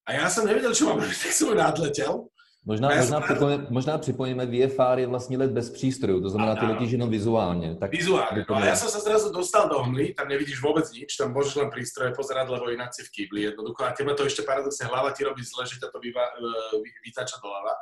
[0.05, 2.29] A ja som nevedel, čo mám tak som nadletel
[2.65, 6.91] Možná, možná, připojíme, možná připojíme VFR je vlastně let bez přístrojů, to znamená, ty letíš
[6.91, 7.75] jenom vizuálně.
[7.75, 8.41] Tak vizuálne.
[8.49, 11.61] No a ja som sa zrazu dostal do hmly, tam nevidíš vôbec nič, tam môžeš
[11.61, 13.85] len prístroje pozerať, lebo inak si v kýbli jednoducho.
[13.85, 17.37] A teba to ešte paradoxne hlava ti robí zle, že ťa to vyva, e, vytača
[17.37, 17.77] do hlava.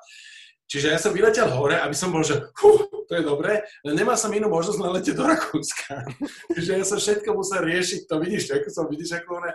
[0.73, 4.33] Čiže ja som vyletel hore, aby som bol, že huh, to je dobré, nemal som
[4.33, 6.01] inú možnosť na lete do Rakúska.
[6.57, 9.53] Čiže ja som všetko musel riešiť, to vidíš, ako som, vidíš, ako one,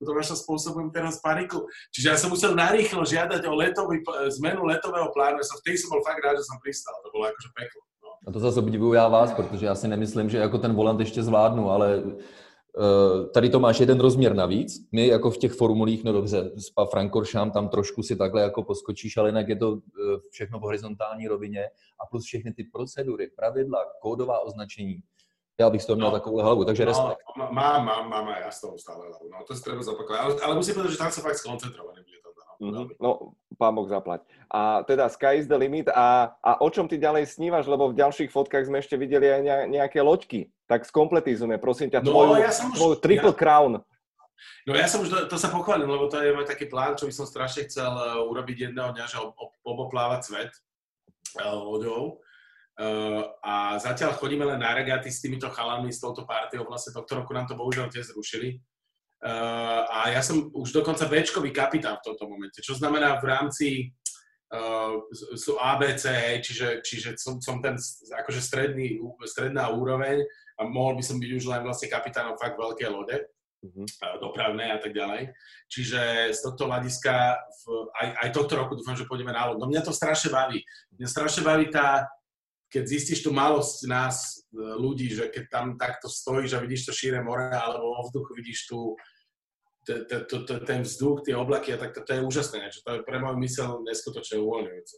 [0.00, 1.68] to vaša spôsobujem teraz paniku.
[1.92, 4.00] Čiže ja som musel narýchlo žiadať o letový,
[4.40, 7.28] zmenu letového plánu, ja som vtedy som bol fakt rád, že som pristal, to bolo
[7.28, 7.84] akože peklo.
[8.00, 8.08] No.
[8.24, 11.22] A to zase obdivuju já vás, protože já si nemyslím, že jako ten volant ještě
[11.22, 12.02] zvládnu, ale
[13.32, 14.88] tady to máš jeden rozměr navíc.
[14.92, 19.16] My jako v těch formulích, no dobře, Spa Frankoršám tam trošku si takhle jako poskočíš,
[19.16, 21.64] ale jinak je to eh, všechno v horizontální rovině
[22.00, 25.02] a plus všechny ty procedury, pravidla, kódová označení.
[25.60, 27.18] Já bych z toho měl no, takovou hlavu, takže no, respekt.
[27.36, 29.28] Mám, mám, mám, já z toho stále hlavu.
[29.32, 30.20] No, to si treba zopakovat.
[30.20, 31.58] Ale, ale musím povedať, že tam sa fakt to.
[32.60, 32.86] Mm-hmm.
[33.02, 34.26] No, pán Boh zaplať.
[34.50, 35.90] A teda sky is the limit.
[35.90, 37.66] A, a o čom ty ďalej snívaš?
[37.70, 40.52] Lebo v ďalších fotkách sme ešte videli aj nejaké loďky.
[40.70, 43.72] Tak skompletizujme, prosím ťa, no, tvoju, ja tvoju triple ja, crown.
[44.64, 47.04] No ja som už, to, to sa pochválim, lebo to je môj taký plán, čo
[47.04, 49.20] by som strašne chcel uh, urobiť jedného dňa, že
[49.60, 50.52] oboplávať svet
[51.40, 52.24] uh, loďou.
[52.74, 56.66] Uh, a zatiaľ chodíme len na regaty s týmito chalami, s touto partiou.
[56.66, 58.58] Vlastne tohto roku nám to bohužiaľ tiež zrušili.
[59.24, 63.68] Uh, a ja som už dokonca Bčkový kapitán v tomto momente, čo znamená v rámci
[64.52, 65.00] uh,
[65.32, 66.04] sú ABC,
[66.44, 67.72] čiže, čiže som, som ten
[68.20, 70.20] akože stredný, stredná úroveň
[70.60, 73.16] a mohol by som byť už len vlastne kapitánom fakt veľké lode,
[73.64, 73.86] uh-huh.
[74.20, 75.32] dopravné a tak ďalej.
[75.72, 77.62] Čiže z tohto hľadiska v,
[77.96, 79.56] aj, aj tohto roku dúfam, že pôjdeme na loď.
[79.56, 80.60] No mňa to strašne baví.
[81.00, 82.04] Mňa strašne baví tá,
[82.68, 87.24] keď zistíš tú malosť nás, ľudí, že keď tam takto stojíš a vidíš to šíre
[87.24, 88.94] more alebo vo vzduchu vidíš tu
[90.64, 92.72] ten vzduch, tie oblaky a tak to, je úžasné.
[92.72, 94.96] Že to je pre môj mysel neskutočne uvoľňujúce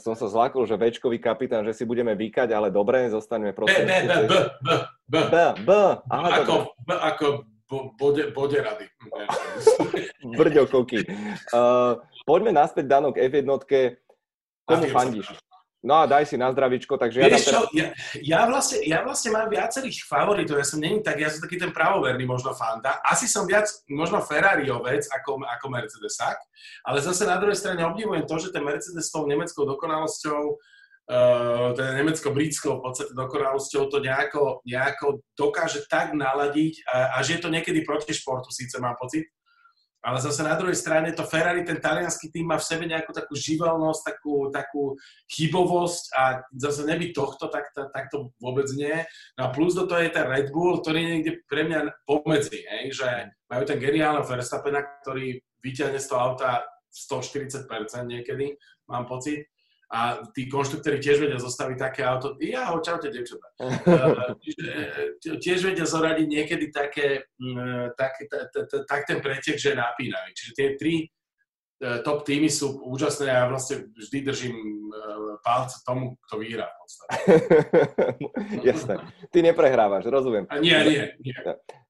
[0.00, 3.84] som sa zlákol, že Včkový kapitán, že si budeme vykať, ale dobre, zostaneme prosím.
[3.84, 4.68] B, B, B, B,
[5.04, 5.36] B, B.
[5.60, 5.70] B.
[6.08, 6.54] Aha, ako,
[6.88, 7.26] B, ako
[8.00, 8.86] bode, bode rady.
[10.40, 11.04] Brďo koky.
[11.52, 13.44] Uh, poďme naspäť, Dano, k F1.
[14.64, 15.28] Komu fandíš?
[15.84, 17.92] No a daj si na zdravičko, takže ja Vieš čo, ja,
[18.24, 21.76] ja, vlastne, ja vlastne mám viacerých favoritov, ja som není tak, ja som taký ten
[21.76, 23.04] pravoverný možno fanda.
[23.04, 26.40] Asi som viac možno Ferrariovec ako, ako Mercedesák,
[26.88, 31.76] ale zase na druhej strane obdivujem to, že ten Mercedes s tou nemeckou dokonalosťou, uh,
[31.76, 37.40] teda nemecko-britskou v podstate dokonalosťou to nejako, nejako dokáže tak naladiť, a, a že je
[37.44, 39.28] to niekedy proti športu, síce mám pocit,
[40.04, 43.32] ale zase na druhej strane to Ferrari, ten talianský tým má v sebe nejakú takú
[43.32, 44.82] živelnosť, takú, takú
[45.32, 46.22] chybovosť a
[46.60, 48.92] zase neby tohto, tak, tak, tak to vôbec nie.
[49.40, 52.68] No a plus do toho je ten Red Bull, ktorý je niekde pre mňa pomedzi,
[52.68, 53.08] hej, že
[53.48, 57.64] majú ten geniálny Verstappena, ktorý vyťahne z toho auta 140%
[58.04, 59.48] niekedy, mám pocit
[59.94, 62.34] a tí konštruktori tiež vedia zostaviť také auto.
[62.42, 63.46] Ja, čaute, devčatá.
[64.64, 68.18] Eh, tiež vedia zoradiť niekedy také, mm, tak,
[68.88, 70.30] tak ten pretek, že je napínavý.
[70.34, 75.78] Čiže tie tri eh, top týmy sú úžasné a ja vlastne vždy držím eh, palce
[75.86, 77.14] tomu, kto vyhrá v podstate.
[78.68, 78.94] Jasné.
[79.30, 80.50] Ty neprehrávaš, rozumiem.
[80.50, 81.38] A nie, nie, nie.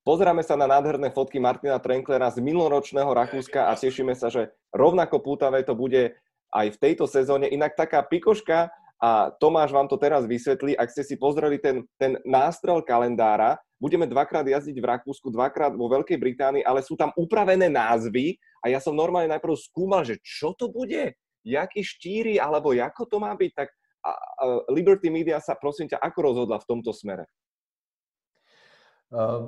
[0.05, 5.25] Pozeráme sa na nádherné fotky Martina Trenklera z minuloročného Rakúska a tešíme sa, že rovnako
[5.25, 6.13] pútavé to bude
[6.55, 7.51] aj v tejto sezóne.
[7.51, 8.71] Inak taká pikoška,
[9.03, 14.09] a Tomáš vám to teraz vysvetlí, ak ste si pozreli ten, ten nástrel kalendára, budeme
[14.09, 18.81] dvakrát jazdiť v Rakúsku, dvakrát vo Veľkej Británii, ale sú tam upravené názvy a ja
[18.81, 21.13] som normálne najprv skúmal, že čo to bude,
[21.45, 23.69] jaký štíry, alebo ako to má byť, tak
[24.05, 27.29] a, a Liberty Media sa prosím ťa, ako rozhodla v tomto smere?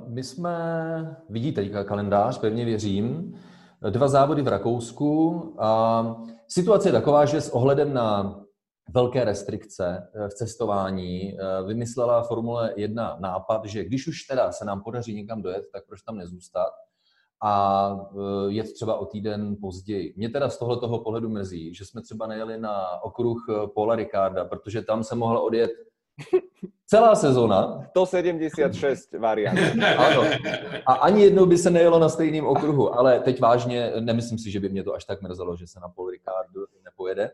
[0.07, 0.55] My jsme,
[1.29, 3.35] vidíte kalendář, pevně věřím,
[3.89, 5.41] dva závody v Rakousku.
[5.59, 6.03] A
[6.47, 8.39] situace je taková, že s ohledem na
[8.93, 14.65] velké restrikce eh, v cestování eh, vymyslela Formule 1 nápad, že když už teda se
[14.65, 16.71] nám podaří někam dojet, tak proč tam nezůstat
[17.43, 20.13] a eh, jet třeba o týden později.
[20.17, 24.81] Mě teda z tohoto pohledu mrzí, že jsme třeba nejeli na okruh Paula Ricarda, protože
[24.81, 25.71] tam se mohla odjet
[26.87, 27.83] Celá sezóna.
[27.89, 29.59] 176 variant.
[29.97, 30.23] Ano.
[30.85, 34.59] A ani jednou by se nejelo na stejným okruhu, ale teď vážně nemyslím si, že
[34.59, 37.31] by mě to až tak mrzelo, že se na Paul Ricardo nepojede.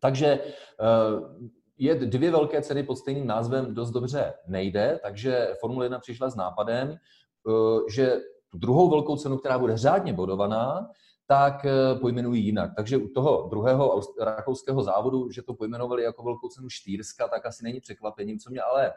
[0.00, 1.44] Takže eh,
[1.78, 6.36] je dvě velké ceny pod stejným názvem dost dobře nejde, takže Formule 1 přišla s
[6.36, 8.16] nápadem, eh, že
[8.48, 10.90] tu druhou velkou cenu, která bude řádně bodovaná,
[11.26, 12.70] tak eh, pojmenují jinak.
[12.76, 17.64] Takže u toho druhého rakouského závodu, že to pojmenovali jako velkou cenu Štýrska, tak asi
[17.64, 18.92] není překvapením, co mě ale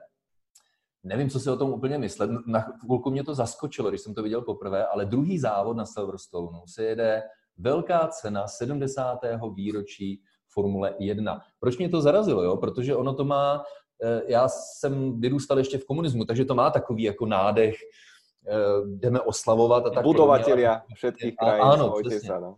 [1.04, 2.30] nevím, co si o tom úplně myslet.
[2.48, 6.60] Na chvilku mě to zaskočilo, když jsem to viděl poprvé, ale druhý závod na Silverstone
[6.66, 7.24] se jede
[7.58, 9.20] velká cena 70.
[9.56, 11.42] výročí Formule 1.
[11.60, 12.44] Proč mě to zarazilo?
[12.44, 12.58] Jo?
[12.58, 13.64] Protože ono to má,
[14.04, 17.76] eh, já jsem vyrůstal ještě v komunismu, takže to má takový jako nádech,
[18.86, 19.86] jdeme oslavovat.
[19.86, 21.64] A tak Budovatelia všetkých krajín.
[21.64, 22.28] Ano, přesně.
[22.28, 22.56] Sa, no.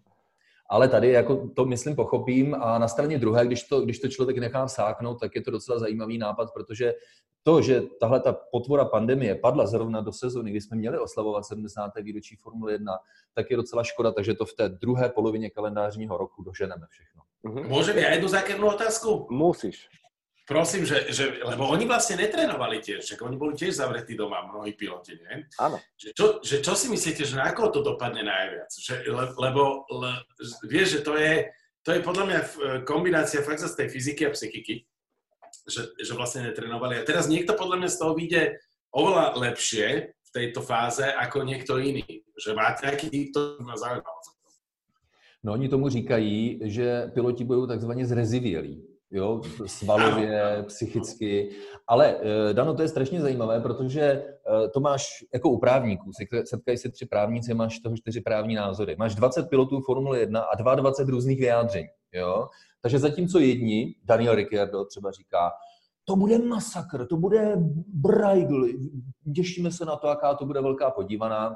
[0.70, 4.38] Ale tady jako to myslím pochopím a na straně druhé, když to, když to člověk
[4.38, 6.94] nechá sáknout, tak je to docela zajímavý nápad, protože
[7.44, 11.92] to, že tahle ta potvora pandemie padla zrovna do sezóny, kdy jsme měli oslavovat 70.
[12.02, 12.94] výročí Formule 1,
[13.34, 17.22] tak je docela škoda, takže to v té druhé polovině kalendářního roku doženeme všechno.
[17.40, 17.72] Mm-hmm.
[17.72, 19.32] Môžem ja jednu zákernú otázku?
[19.32, 19.88] Musíš.
[20.50, 24.74] Prosím, že, že, lebo oni vlastne netrénovali tiež, však oni boli tiež zavretí doma, mnohí
[24.74, 25.46] piloti, nie?
[25.62, 25.78] Áno.
[25.94, 28.66] Že čo, že čo si myslíte, že na koho to dopadne najviac?
[28.74, 30.26] Že, le, lebo le,
[30.66, 31.54] vieš, že to je,
[31.86, 32.40] to je podľa mňa
[32.82, 34.90] kombinácia fakt z tej fyziky a psychiky,
[35.70, 36.98] že, že vlastne netrénovali.
[36.98, 38.58] A teraz niekto podľa mňa z toho vyjde
[38.90, 42.26] oveľa lepšie v tejto fáze ako niekto iný.
[42.42, 44.34] Že máte nejaký týchto ma zaujímavý.
[45.46, 51.50] No oni tomu říkají, že piloti budou takzvaně zrezivělí jo, svalově, psychicky.
[51.88, 56.12] Ale eh, Dano, to je strašně zajímavé, protože eh, to máš jako u právníků,
[56.44, 58.96] setkají se tři právníci, máš toho čtyři právní názory.
[59.00, 61.88] Máš 20 pilotů Formule 1 a 22 různých vyjádření.
[62.14, 62.48] Jo?
[62.82, 65.52] Takže zatímco jedni, Daniel Ricciardo třeba říká,
[66.06, 67.56] to bude masakr, to bude
[67.94, 68.68] brajgl,
[69.36, 71.56] těšíme se na to, jaká to bude velká podívaná.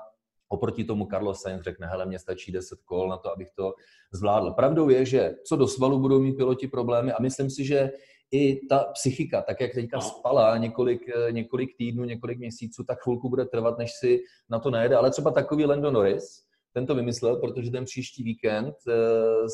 [0.53, 3.73] Oproti tomu Carlos Sainz řekne, hele, mě stačí 10 kol na to, abych to
[4.11, 4.51] zvládl.
[4.51, 7.91] Pravdou je, že co do svalu budou mít piloti problémy a myslím si, že
[8.31, 10.01] i ta psychika, tak jak teďka no.
[10.01, 14.95] spala několik, několik týdnů, několik měsíců, tak chvilku bude trvat, než si na to najede.
[14.95, 18.93] Ale třeba takový Lando Norris, ten to vymyslel, protože ten příští víkend uh,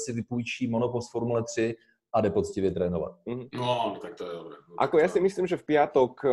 [0.06, 1.76] si vypůjčí monopost Formule 3
[2.14, 3.14] a jde poctivě trénovat.
[3.28, 3.50] Mm-hmm.
[3.54, 4.56] No, tak to je dobré.
[4.78, 6.32] Ako ja si myslím, že v piatok uh,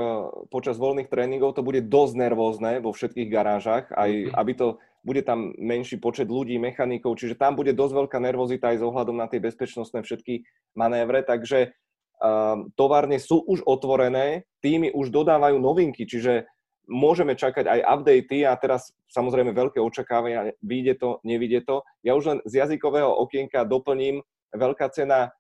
[0.49, 4.35] počas voľných tréningov to bude dosť nervózne vo všetkých garážach, aj mm-hmm.
[4.41, 4.67] aby to
[5.07, 9.17] bude tam menší počet ľudí, mechanikov, čiže tam bude dosť veľká nervozita aj s ohľadom
[9.21, 10.43] na tie bezpečnostné všetky
[10.75, 16.49] manévre, takže uh, továrne sú už otvorené, týmy už dodávajú novinky, čiže
[16.89, 21.83] môžeme čakať aj updaty a teraz samozrejme veľké očakávania, vyjde to, nevyjde to.
[22.07, 24.23] Ja už len z jazykového okienka doplním,
[24.55, 25.35] veľká cena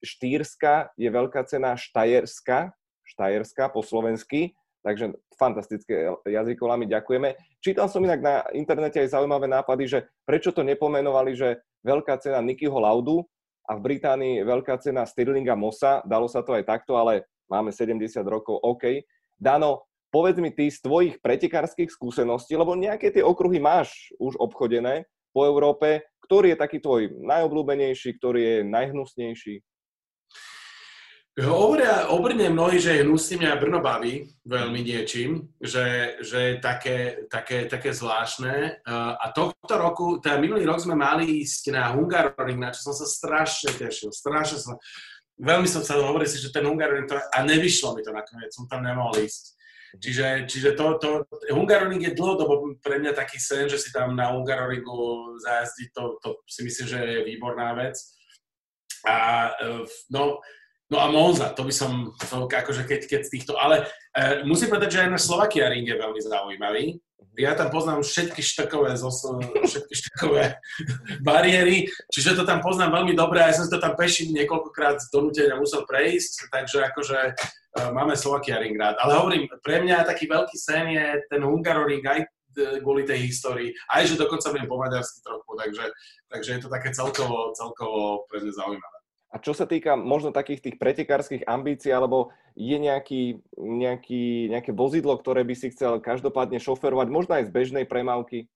[0.00, 2.72] Štýrska je veľká cena Štajerska,
[3.04, 7.36] Štajerska po slovensky, takže fantastické jazykolami ďakujeme.
[7.60, 12.40] Čítal som inak na internete aj zaujímavé nápady, že prečo to nepomenovali, že veľká cena
[12.40, 13.24] Nikyho Laudu
[13.68, 18.00] a v Británii veľká cena Stirlinga Mossa, dalo sa to aj takto, ale máme 70
[18.24, 19.04] rokov, OK.
[19.36, 25.08] Dano, povedz mi ty z tvojich pretekárskych skúseností, lebo nejaké tie okruhy máš už obchodené
[25.30, 29.54] po Európe, ktorý je taký tvoj najobľúbenejší, ktorý je najhnusnejší?
[31.40, 37.24] Hovoria o Brne mnohí, že hnusný mňa Brno baví veľmi niečím, že, že je také,
[37.32, 38.84] také, také zvláštne.
[38.90, 43.06] A tohto roku, teda minulý rok sme mali ísť na Hungaroring, na čo som sa
[43.08, 44.12] strašne tešil.
[44.12, 44.74] Strašne som,
[45.40, 48.68] veľmi som sa hovoril si, že ten Hungaroring, to, a nevyšlo mi to nakoniec, som
[48.68, 49.56] tam nemohol ísť.
[49.96, 51.08] Čiže, čiže to, to,
[51.50, 56.28] Hungaroring je dlhodobo pre mňa taký sen, že si tam na Hungaroringu zajazdiť, to, to
[56.46, 57.96] si myslím, že je výborná vec.
[59.08, 59.48] A
[60.12, 60.38] no,
[60.90, 64.74] no a Monza, to by som, to, akože keď, keď z týchto, ale e, musím
[64.74, 66.98] povedať, že aj na Slovakia ring je veľmi zaujímavý.
[67.38, 68.98] Ja tam poznám všetky štakové,
[69.64, 70.58] všetky štakové
[71.30, 75.08] bariéry, čiže to tam poznám veľmi dobre ja som si to tam peším niekoľkokrát z
[75.14, 78.98] donútenia musel prejsť, takže akože uh, máme Slovakia ring rád.
[79.00, 82.28] Ale hovorím, pre mňa taký veľký sen je ten Hungaroring aj
[82.82, 85.84] kvôli tej histórii, aj že dokonca viem po maďarsky trochu, takže,
[86.28, 88.99] takže je to také celkovo, celkovo pre mňa zaujímavé.
[89.30, 95.14] A čo sa týka možno takých tých pretekárskych ambícií, alebo je nejaký, nejaký, nejaké vozidlo,
[95.14, 98.50] ktoré by si chcel každopádne šoferovať, možno aj z bežnej premávky?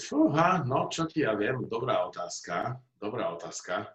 [0.00, 3.92] Fúha, no čo ti ja viem, dobrá otázka, dobrá otázka.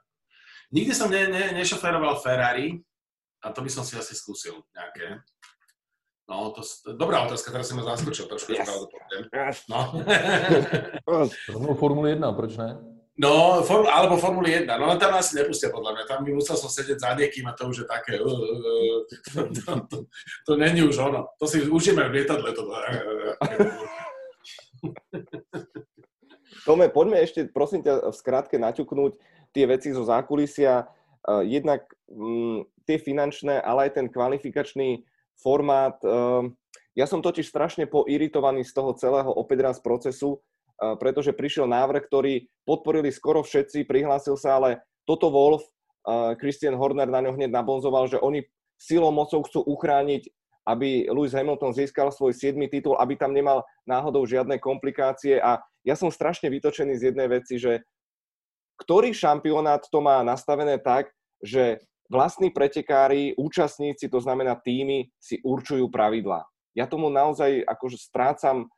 [0.70, 2.78] Nikdy som ne, ne, nešoferoval Ferrari
[3.42, 5.26] a to by som si asi skúsil nejaké.
[6.30, 6.62] No, to,
[6.96, 8.64] dobrá otázka, teraz si ma zaskočil trošku, yes.
[8.64, 9.24] pravdu poviem.
[9.68, 9.80] No.
[11.82, 12.91] Formule 1, proč ne?
[13.22, 16.74] No, form, alebo Formuli 1, no tam asi nepustia podľa mňa, tam by musel som
[16.74, 19.98] sedieť za niekým a to už je také, uh, uh, to, to, to,
[20.50, 22.50] to není už ono, to si užijeme v lietadle.
[22.50, 22.66] To,
[26.66, 29.14] Tome, poďme ešte, prosím ťa, v skratke naťuknúť
[29.54, 35.06] tie veci zo zákulisia, uh, jednak um, tie finančné, ale aj ten kvalifikačný
[35.38, 36.02] formát.
[36.02, 36.50] Uh,
[36.98, 40.42] ja som totiž strašne poiritovaný z toho celého opäť raz procesu,
[40.98, 45.62] pretože prišiel návrh, ktorý podporili skoro všetci, prihlásil sa, ale toto Wolf,
[46.42, 48.42] Christian Horner na ňo hneď nabonzoval, že oni
[48.82, 50.26] silou mocou chcú uchrániť,
[50.66, 52.58] aby Lewis Hamilton získal svoj 7.
[52.70, 57.58] titul, aby tam nemal náhodou žiadne komplikácie a ja som strašne vytočený z jednej veci,
[57.62, 57.82] že
[58.82, 65.90] ktorý šampionát to má nastavené tak, že vlastní pretekári, účastníci, to znamená týmy, si určujú
[65.90, 66.46] pravidlá.
[66.74, 68.70] Ja tomu naozaj akože strácam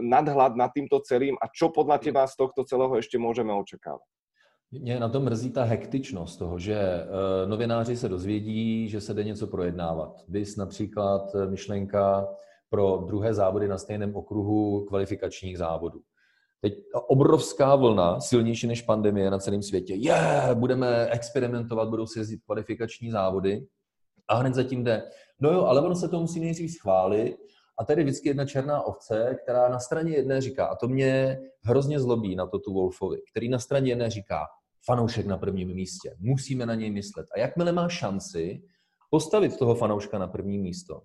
[0.00, 4.08] nadhľad nad týmto celým a čo podľa teba z tohto celého ešte môžeme očakávať?
[4.72, 9.24] Mě na to mrzí ta hektičnost toho, že uh, novináři se dozvědí, že se jde
[9.24, 10.24] něco projednávat.
[10.28, 12.28] Vys například e, myšlenka
[12.70, 16.00] pro druhé závody na stejném okruhu kvalifikačních závodů.
[16.60, 16.74] Teď
[17.08, 19.94] obrovská vlna, silnější než pandemie na celém světě.
[19.94, 23.66] Je, yeah, budeme experimentovat, budou se jezdit kvalifikační závody.
[24.28, 25.02] A hned zatím jde,
[25.40, 27.36] no jo, ale ono se to musí nejdřív schválit
[27.78, 32.00] a tady vždycky jedna černá ovce, která na straně jedné říká, a to mě hrozně
[32.00, 34.46] zlobí na to tu Wolfovi, který na straně jedné říká,
[34.84, 37.26] fanoušek na prvním místě, musíme na něj myslet.
[37.34, 38.62] A jakmile má šanci
[39.10, 41.02] postavit toho fanouška na první místo,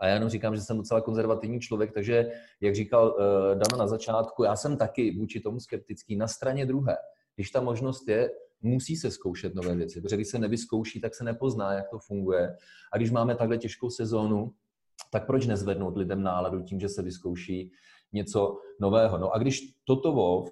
[0.00, 3.86] a já jenom říkám, že jsem docela konzervativní člověk, takže, jak říkal uh, Dano na
[3.86, 6.16] začátku, já jsem taky vůči tomu skeptický.
[6.16, 6.96] Na straně druhé,
[7.34, 8.30] když ta možnost je,
[8.62, 12.56] musí se zkoušet nové věci, protože když se nevyzkouší, tak se nepozná, jak to funguje.
[12.92, 14.52] A když máme takhle těžkou sezónu,
[15.14, 17.70] tak proč nezvednout lidem náladu tím, že se vyzkouší
[18.12, 19.18] něco nového.
[19.18, 20.48] No a když toto WoW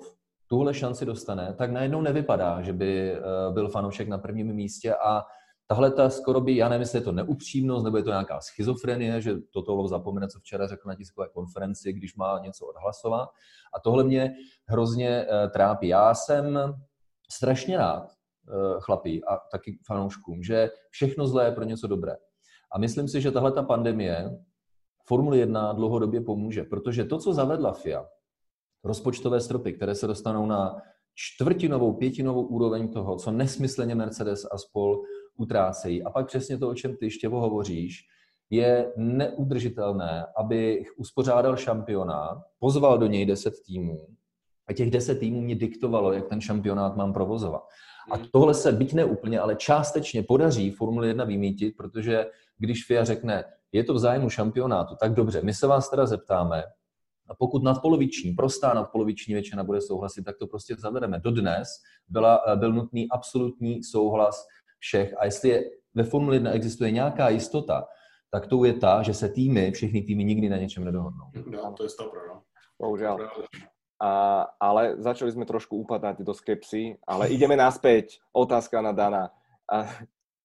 [0.47, 3.21] tuhle šanci dostane, tak najednou nevypadá, že by eh,
[3.53, 5.23] byl fanoušek na prvním místě a
[5.67, 9.21] tahle ta skoro by, já nevím, jestli je to neupřímnost, nebo je to nějaká schizofrenie,
[9.21, 13.29] že toto zapomene, co včera řekl na tiskové konferenci, když má něco odhlasovat.
[13.75, 14.35] A tohle mě
[14.69, 15.89] hrozně trápí.
[15.89, 16.59] Já jsem
[17.31, 18.09] strašně rád,
[18.81, 22.17] chlapí a taky fanouškům, že všechno zlé je pro něco dobré.
[22.73, 24.31] A myslím si, že tahle ta pandemie
[25.07, 28.07] Formule 1 dlouhodobě pomůže, protože to, co zavedla FIA,
[28.85, 30.77] rozpočtové stropy, které se dostanou na
[31.15, 35.03] čtvrtinovou, pětinovou úroveň toho, co nesmyslně Mercedes a spol
[35.37, 36.03] utrácejí.
[36.03, 38.01] A pak přesně to, o čem ty ještě hovoříš,
[38.51, 44.07] je neudržitelné, aby uspořádal šampionát, pozval do něj 10 týmů
[44.69, 47.63] a těch 10 týmů mě diktovalo, jak ten šampionát mám provozovat.
[48.13, 52.27] A tohle se, byť ne úplně, ale částečně podaří Formule 1 vymítit, protože
[52.59, 56.63] když FIA řekne, je to v zájmu šampionátu, tak dobře, my se vás teda zeptáme,
[57.29, 61.21] a pokud nadpoloviční, prostá nadpoloviční většina bude souhlasit, tak to prostě zavedeme.
[61.21, 61.69] Dodnes
[62.09, 64.47] byla, byl nutný absolutní souhlas
[64.79, 65.15] všech.
[65.19, 67.85] A jestli je, ve Formule 1 existuje nějaká jistota,
[68.31, 71.25] tak to je ta, že se týmy, všechny týmy nikdy na něčem nedohodnou.
[71.47, 72.43] No, to je no.
[72.81, 73.17] Bohužiaľ.
[74.03, 74.11] A,
[74.59, 78.19] ale začali sme trošku upadať do skepsy, ale ideme naspäť.
[78.35, 79.31] Otázka na Dana.
[79.71, 79.87] A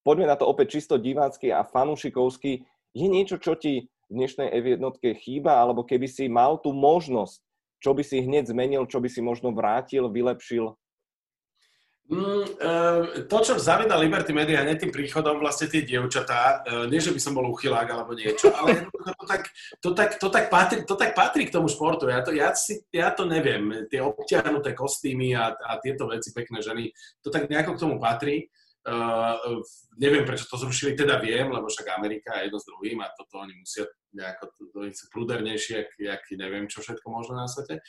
[0.06, 2.68] poďme na to opäť čisto divácky a fanúšikovsky.
[2.98, 7.38] Je niečo, čo ti v dnešnej F jednotke chýba, alebo keby si mal tú možnosť,
[7.78, 10.74] čo by si hneď zmenil, čo by si možno vrátil, vylepšil?
[12.08, 17.04] Mm, uh, to, čo zaviedla Liberty Media hneď tým príchodom, vlastne tie dievčatá, uh, nie,
[17.04, 18.88] že by som bol uchylák alebo niečo, ale
[19.20, 19.44] to tak,
[19.84, 22.08] to tak, to tak, patrí, to tak patrí k tomu športu.
[22.08, 23.86] Ja to, ja, si, ja to neviem.
[23.92, 28.48] Tie obťahnuté kostýmy a, a tieto veci, pekné ženy, to tak nejako k tomu patrí.
[28.88, 29.60] Uh,
[30.00, 33.44] neviem, prečo to zrušili, teda viem, lebo však Amerika je jedno s druhým a toto
[33.44, 33.84] oni musia
[34.16, 37.84] nejako, to, to, to prúdernejšie, jak, jak neviem, čo všetko možno na svete.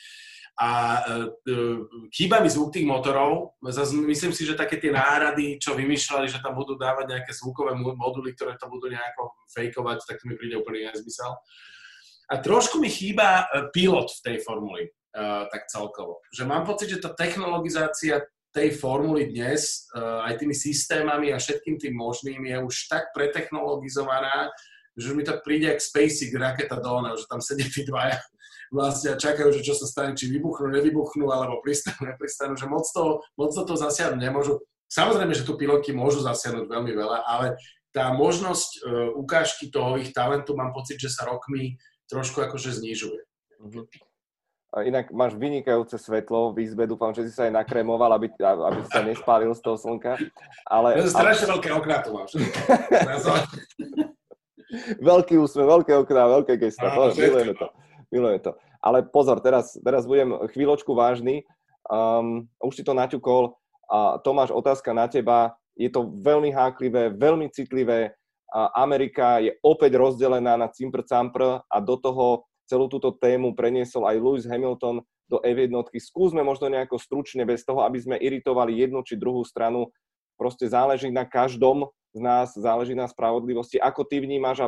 [0.59, 3.55] A uh, chýba mi zvuk tých motorov.
[3.71, 7.79] Zas myslím si, že také tie náhrady, čo vymýšľali, že tam budú dávať nejaké zvukové
[7.79, 11.31] moduly, ktoré to budú nejako fejkovať, tak to mi príde úplne nezmysel.
[12.27, 14.83] A trošku mi chýba pilot v tej formuli,
[15.15, 16.19] uh, tak celkovo.
[16.35, 21.77] Že mám pocit, že tá technologizácia tej formuly dnes uh, aj tými systémami a všetkým
[21.77, 24.49] tým možným je už tak pretechnologizovaná,
[24.97, 28.17] že mi to príde ako SpaceX raketa do že tam sedia tí dvaja
[28.69, 32.85] vlastne a čakajú, že čo sa stane, či vybuchnú, nevybuchnú, alebo pristanú, nepristanú, že moc
[32.89, 34.61] to, moc to, zasiahnuť nemôžu.
[34.89, 37.57] Samozrejme, že tu pilotky môžu zasiahnuť veľmi veľa, ale
[37.93, 38.81] tá možnosť uh,
[39.17, 41.77] ukážky toho ich talentu mám pocit, že sa rokmi
[42.09, 43.21] trošku akože znižuje.
[43.65, 44.08] Mm-hmm.
[44.69, 49.01] Inak máš vynikajúce svetlo v izbe, dúfam, že si sa aj nakremoval, aby, aby sa
[49.01, 50.21] nespálil z toho slnka.
[50.69, 51.53] Ale, ja strašne ale...
[51.57, 52.37] veľké okná tu máš.
[55.01, 56.93] Veľký úsmev, veľké okná, veľké gesta.
[56.93, 57.67] Milujeme to.
[58.13, 58.51] Milujeme to.
[58.85, 61.41] Ale pozor, teraz, teraz budem chvíľočku vážny.
[61.89, 63.57] Um, už si to naťukol.
[63.89, 65.57] A Tomáš, otázka na teba.
[65.73, 68.13] Je to veľmi háklivé, veľmi citlivé.
[68.53, 74.21] A Amerika je opäť rozdelená na cimpr-campr a do toho celú túto tému preniesol aj
[74.21, 75.73] Lewis Hamilton do F1.
[75.97, 79.89] Skúsme možno nejako stručne, bez toho, aby sme iritovali jednu či druhú stranu.
[80.37, 83.81] Proste záleží na každom z nás, záleží na spravodlivosti.
[83.81, 84.67] Ako ty vnímaš a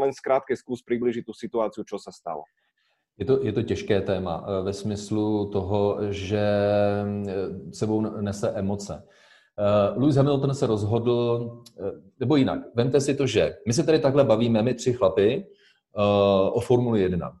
[0.00, 2.48] len skrátke skús približiť tú situáciu, čo sa stalo.
[3.20, 9.04] Je to, je to těžké téma eh, ve smyslu toho, že eh, sebou nese emoce.
[9.52, 11.60] Uh, Lewis Hamilton se rozhodl,
[12.20, 15.44] nebo jinak, vemte si to, že my se tady takhle bavíme, my tři chlapy,
[16.52, 17.32] o Formuli 1.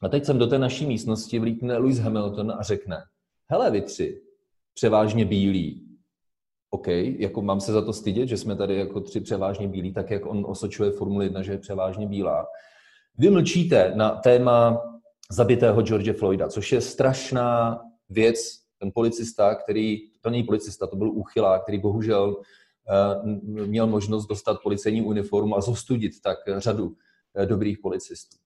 [0.00, 2.96] A teď jsem do té naší místnosti vlítne Lewis Hamilton a řekne,
[3.46, 4.22] hele vy tři,
[4.74, 5.88] převážně bílí,
[6.70, 6.86] OK,
[7.18, 10.26] jako mám se za to stydět, že jsme tady jako tři převážně bílí, tak jak
[10.26, 12.46] on osočuje Formuli 1, že je převážně bílá.
[13.18, 14.82] Vy mlčíte na téma
[15.30, 18.38] zabitého George Floyda, což je strašná věc.
[18.78, 24.58] Ten policista, který, to není policista, to byl úchylá, který bohužel uh, měl možnost dostat
[24.62, 28.36] policejní uniformu a zostudit tak řadu uh, dobrých policistů.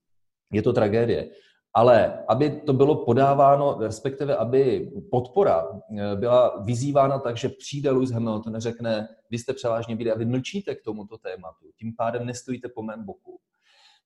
[0.53, 1.31] Je to tragédie.
[1.75, 5.65] Ale aby to bylo podáváno, respektive aby podpora
[5.99, 10.19] eh, byla vyzývána tak, že přijde Lewis Hamilton a řekne, vy jste převážně bílí a
[10.19, 13.41] vy mlčíte k tomuto tématu, tím pádem nestojíte po mém boku,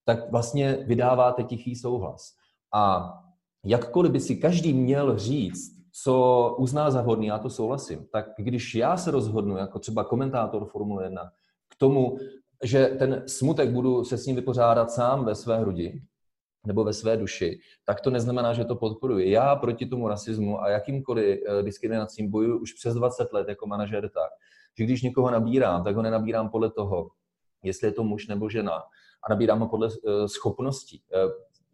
[0.05, 2.35] tak vlastně vydáváte tichý souhlas.
[2.75, 3.13] A
[3.65, 8.75] jakkoliv by si každý měl říct, co uzná za vhodný, já to souhlasím, tak když
[8.75, 11.31] já se rozhodnu jako třeba komentátor Formule 1
[11.69, 12.19] k tomu,
[12.65, 16.03] že ten smutek budu se s ním vypořádat sám ve své hrudi,
[16.67, 19.31] nebo ve své duši, tak to neznamená, že to podporuji.
[19.31, 24.09] Já proti tomu rasismu a jakýmkoliv eh, diskriminacím bojuji už přes 20 let jako manažer
[24.09, 24.31] tak,
[24.79, 27.11] že když někoho nabírám, tak ho nenabírám podle toho,
[27.63, 28.83] jestli je to muž nebo žena,
[29.23, 31.03] a nabírám ho podle eh, schopností.
[31.15, 31.19] Eh,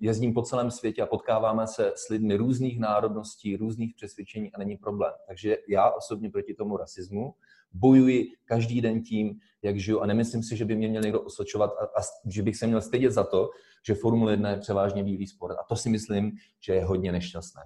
[0.01, 4.77] jezdím po celém světě a potkáváme se s lidmi různých národností, různých přesvědčení a není
[4.77, 5.13] problém.
[5.27, 7.35] Takže já osobně proti tomu rasismu
[7.75, 11.71] bojuji každý den tím, jak žiju a nemyslím si, že by mě měl někdo osočovat
[11.71, 13.51] a, a že bych se měl stydět za to,
[13.87, 15.57] že Formule 1 je převážně bílý sport.
[15.61, 17.63] A to si myslím, že je hodně nešťastné.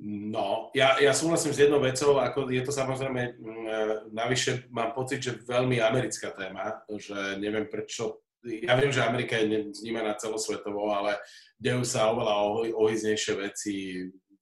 [0.00, 3.80] No, ja, ja súhlasím s jednou vecou, ako je to samozrejme, mm, e,
[4.16, 9.68] navyše mám pocit, že veľmi americká téma, že neviem prečo, ja viem, že Amerika je
[9.84, 11.20] vnímaná celosvetovo, ale
[11.60, 12.32] dejú sa oveľa
[12.72, 13.74] ohyznejšie veci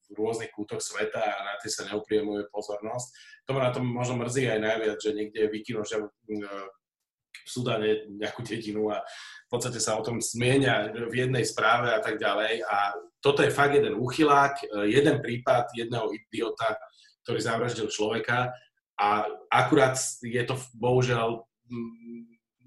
[0.09, 3.07] v rôznych kútoch sveta a na tie sa neupriemuje pozornosť.
[3.45, 6.49] To ma na tom možno mrzí aj najviac, že niekde vykynú, že mm, e,
[7.29, 12.01] v Sudáne nejakú dedinu a v podstate sa o tom zmienia v jednej správe a
[12.01, 16.77] tak ďalej a toto je fakt jeden úchylák, e, jeden prípad jedného idiota,
[17.23, 18.49] ktorý zavraždil človeka
[18.97, 19.95] a akurát
[20.25, 22.09] je to bohužiaľ mm,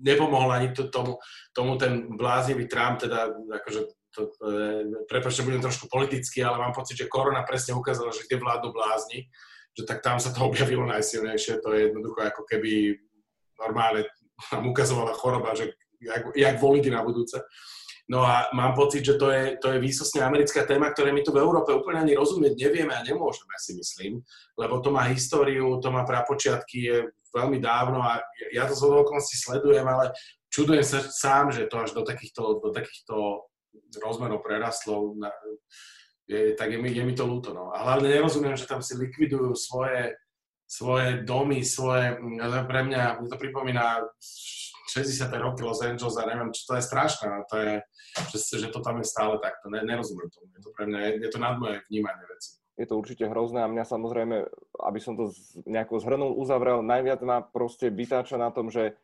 [0.03, 1.19] nepomohol ani to, tomu,
[1.55, 6.97] tomu ten bláznivý Trump, teda akože to, e, prepáčte, budem trošku politický, ale mám pocit,
[7.01, 9.29] že korona presne ukázala, že kde vládnu blázni,
[9.73, 13.01] že tak tam sa to objavilo najsilnejšie, to je jednoducho ako keby
[13.59, 14.05] normálne
[14.53, 17.39] nám ukazovala choroba, že jak, jak voliť na budúce.
[18.11, 21.31] No a mám pocit, že to je, to je výsostne americká téma, ktoré my tu
[21.31, 24.21] v Európe úplne ani rozumieť nevieme a nemôžeme, si myslím,
[24.59, 26.99] lebo to má históriu, to má prapočiatky, je
[27.33, 28.21] veľmi dávno a
[28.53, 30.13] ja to z okolností sledujem, ale
[30.53, 33.47] čudujem sa sám, že to až do takýchto, do takýchto
[34.01, 35.17] rozmerov prerastlo,
[36.27, 37.53] je, tak je mi, je mi to ľúto.
[37.53, 37.75] No.
[37.75, 40.17] A hlavne nerozumiem, že tam si likvidujú svoje,
[40.65, 42.17] svoje domy, svoje,
[42.69, 44.01] pre mňa, mi to pripomína
[44.93, 45.29] 60.
[45.41, 47.73] roky Los Angeles a neviem, čo to je strašné, no to je,
[48.33, 51.11] že, že to tam je stále takto, ne, nerozumiem tomu, je to pre mňa, je,
[51.25, 52.61] je to nad moje vnímanie veci.
[52.77, 54.37] Je to určite hrozné a mňa samozrejme,
[54.85, 55.33] aby som to
[55.65, 58.97] nejako zhrnul, uzavrel, najviac ma proste vytáča na tom, že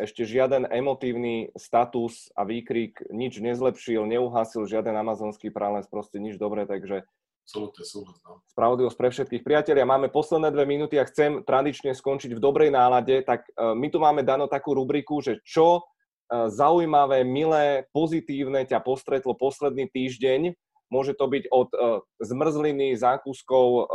[0.00, 6.64] ešte žiaden emotívny status a výkrik nič nezlepšil, neuhasil žiaden amazonský prales, proste nič dobré,
[6.64, 7.04] takže
[7.42, 8.22] Absolutne súhlas.
[8.22, 8.38] No.
[8.54, 9.42] Spravodlivosť pre všetkých.
[9.42, 13.90] Priatelia, máme posledné dve minúty a chcem tradične skončiť v dobrej nálade, tak uh, my
[13.90, 20.54] tu máme dano takú rubriku, že čo uh, zaujímavé, milé, pozitívne ťa postretlo posledný týždeň.
[20.86, 23.90] Môže to byť od uh, zmrzliny, zákuskov,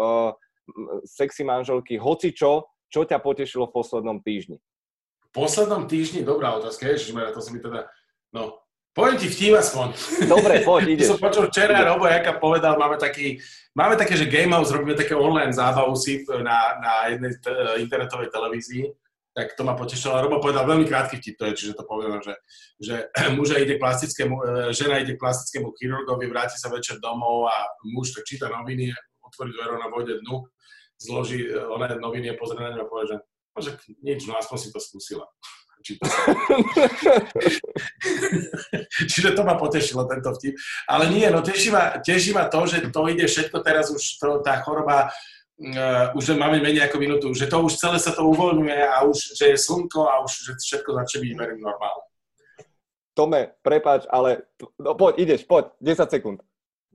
[1.08, 4.60] sexy manželky, hoci čo, čo ťa potešilo v poslednom týždni?
[5.38, 7.85] Poslednom týždni, dobrá otázka, ježišmera, to si mi teda,
[8.33, 8.57] no,
[8.97, 9.93] Poviem ti vtím aspoň.
[10.25, 11.05] Dobre, poď, ide.
[11.05, 13.38] som počul včera, Robo Jaka povedal, máme taký,
[13.77, 18.33] máme také, že Game House robíme také online zábavu si na, na jednej t- internetovej
[18.33, 18.89] televízii,
[19.38, 20.17] tak to ma potešilo.
[20.17, 22.33] Robo povedal veľmi krátky vtip, to je, čiže to poviem, že,
[22.81, 22.95] že
[23.38, 27.69] muža ide k plastickému, e, žena ide k plastickému chirurgovi, vráti sa večer domov a
[27.85, 28.89] muž tak číta noviny,
[29.21, 30.41] otvorí dvero na vode dnu,
[30.97, 33.17] zloží e, oné noviny a pozrie na ňu a povie, že
[33.58, 33.74] no, že
[34.05, 35.26] nič, no aspoň si to skúsila.
[39.10, 40.53] Čiže to ma potešilo, tento vtip.
[40.89, 44.41] Ale nie, no teší ma, teší ma to, že to ide všetko teraz už, to,
[44.43, 48.82] tá choroba, uh, už máme menej ako minútu, že to už celé sa to uvoľňuje
[48.84, 52.03] a už, že je slnko a už že všetko začne byť, verím, normálne.
[53.18, 54.45] Tome, prepáč, ale
[54.78, 56.38] no, poď, ideš, poď, 10 sekúnd.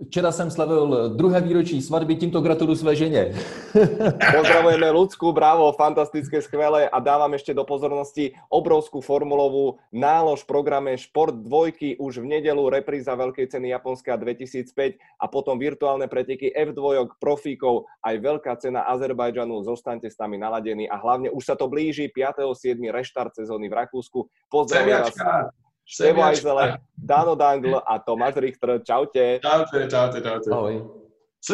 [0.07, 3.35] Včera jsem slavil druhé výročí svatby, tímto gratuluju své ženě.
[4.37, 10.93] Pozdravujeme ľudskú, bravo, fantastické, skvelé a dávam ešte do pozornosti obrovskú formulovú nálož v programe
[10.99, 17.17] Šport dvojky už v nedelu repríza Veľkej ceny Japonska 2005 a potom virtuálne preteky F2
[17.17, 19.65] profíkov aj Veľká cena Azerbajdžanu.
[19.65, 22.77] Zostaňte s nami naladení a hlavne už sa to blíži 5.7.
[22.91, 24.29] reštart sezóny v Rakúsku.
[24.51, 25.62] Pozdravujem vás.
[25.83, 28.81] Števo Ajzele, Dano Dangl a Tomáš Richter.
[28.87, 29.43] Čaute.
[29.43, 30.49] Čaute, čaute, čaute.
[30.49, 31.02] Ahoj.